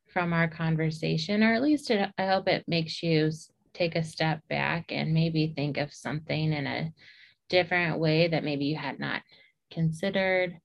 from 0.08 0.32
our 0.32 0.48
conversation, 0.48 1.42
or 1.42 1.52
at 1.52 1.60
least 1.60 1.90
it, 1.90 2.10
I 2.16 2.26
hope 2.28 2.48
it 2.48 2.64
makes 2.66 3.02
you 3.02 3.30
take 3.74 3.94
a 3.94 4.02
step 4.02 4.40
back 4.48 4.86
and 4.90 5.12
maybe 5.12 5.52
think 5.54 5.76
of 5.76 5.92
something 5.92 6.54
in 6.54 6.66
a 6.66 6.90
different 7.50 7.98
way 7.98 8.28
that 8.28 8.44
maybe 8.44 8.64
you 8.64 8.76
had 8.76 8.98
not 8.98 9.20
considered. 9.70 10.58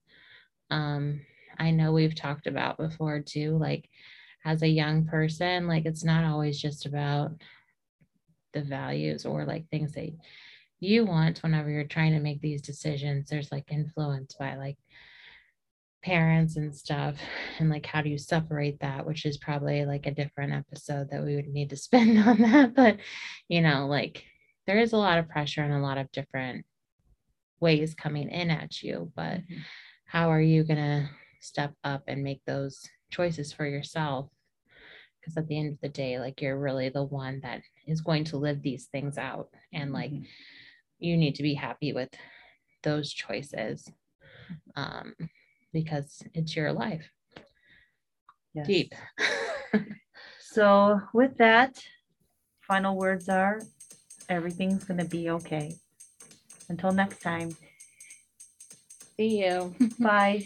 Um, 0.70 1.20
I 1.58 1.72
know 1.72 1.92
we've 1.92 2.14
talked 2.14 2.46
about 2.46 2.78
before 2.78 3.20
too, 3.20 3.58
like 3.58 3.86
as 4.46 4.62
a 4.62 4.68
young 4.68 5.04
person, 5.04 5.68
like 5.68 5.84
it's 5.84 6.04
not 6.04 6.24
always 6.24 6.58
just 6.58 6.86
about 6.86 7.32
the 8.52 8.62
values 8.62 9.26
or 9.26 9.44
like 9.44 9.68
things 9.68 9.92
that 9.92 10.10
you 10.80 11.04
want 11.04 11.42
whenever 11.42 11.70
you're 11.70 11.84
trying 11.84 12.12
to 12.12 12.20
make 12.20 12.40
these 12.40 12.62
decisions. 12.62 13.28
There's 13.28 13.52
like 13.52 13.70
influence 13.70 14.34
by 14.38 14.56
like 14.56 14.76
parents 16.02 16.56
and 16.56 16.74
stuff 16.74 17.16
and 17.58 17.68
like 17.68 17.84
how 17.84 18.00
do 18.00 18.08
you 18.08 18.18
separate 18.18 18.78
that 18.80 19.04
which 19.04 19.26
is 19.26 19.36
probably 19.36 19.84
like 19.84 20.06
a 20.06 20.14
different 20.14 20.52
episode 20.52 21.10
that 21.10 21.24
we 21.24 21.34
would 21.34 21.48
need 21.48 21.68
to 21.68 21.76
spend 21.86 22.18
on 22.18 22.38
that 22.38 22.74
but 22.74 22.96
you 23.48 23.60
know 23.60 23.86
like 23.86 24.24
there 24.66 24.78
is 24.78 24.92
a 24.92 24.96
lot 24.96 25.18
of 25.18 25.28
pressure 25.28 25.62
and 25.62 25.72
a 25.74 25.78
lot 25.78 25.98
of 25.98 26.10
different 26.12 26.64
ways 27.60 27.94
coming 27.94 28.28
in 28.30 28.50
at 28.50 28.80
you 28.82 29.10
but 29.16 29.38
Mhm. 29.38 29.62
how 30.06 30.30
are 30.30 30.40
you 30.40 30.62
going 30.64 30.78
to 30.78 31.10
step 31.40 31.74
up 31.84 32.04
and 32.06 32.22
make 32.22 32.42
those 32.46 32.88
choices 33.10 33.52
for 33.52 33.66
yourself 33.66 34.30
because 35.20 35.36
at 35.36 35.48
the 35.48 35.58
end 35.58 35.72
of 35.74 35.80
the 35.80 35.88
day 35.88 36.18
like 36.20 36.40
you're 36.40 36.58
really 36.58 36.88
the 36.90 37.04
one 37.04 37.40
that 37.40 37.62
is 37.88 38.00
going 38.00 38.24
to 38.24 38.36
live 38.36 38.62
these 38.62 38.86
things 38.86 39.18
out 39.18 39.48
and 39.72 39.92
like 39.92 40.12
Mhm. 40.12 40.26
you 40.98 41.16
need 41.16 41.34
to 41.36 41.42
be 41.42 41.54
happy 41.54 41.92
with 41.92 42.10
those 42.82 43.12
choices 43.12 43.88
um 44.76 45.14
because 45.72 46.22
it's 46.34 46.54
your 46.56 46.72
life 46.72 47.10
Yes. 48.54 48.66
deep 48.66 48.94
So 50.40 51.00
with 51.12 51.36
that, 51.38 51.78
final 52.60 52.96
words 52.96 53.28
are 53.28 53.60
everything's 54.28 54.84
gonna 54.84 55.04
be 55.04 55.30
okay. 55.30 55.76
Until 56.68 56.92
next 56.92 57.20
time, 57.22 57.50
see 59.16 59.44
you 59.44 59.74
bye. 60.00 60.44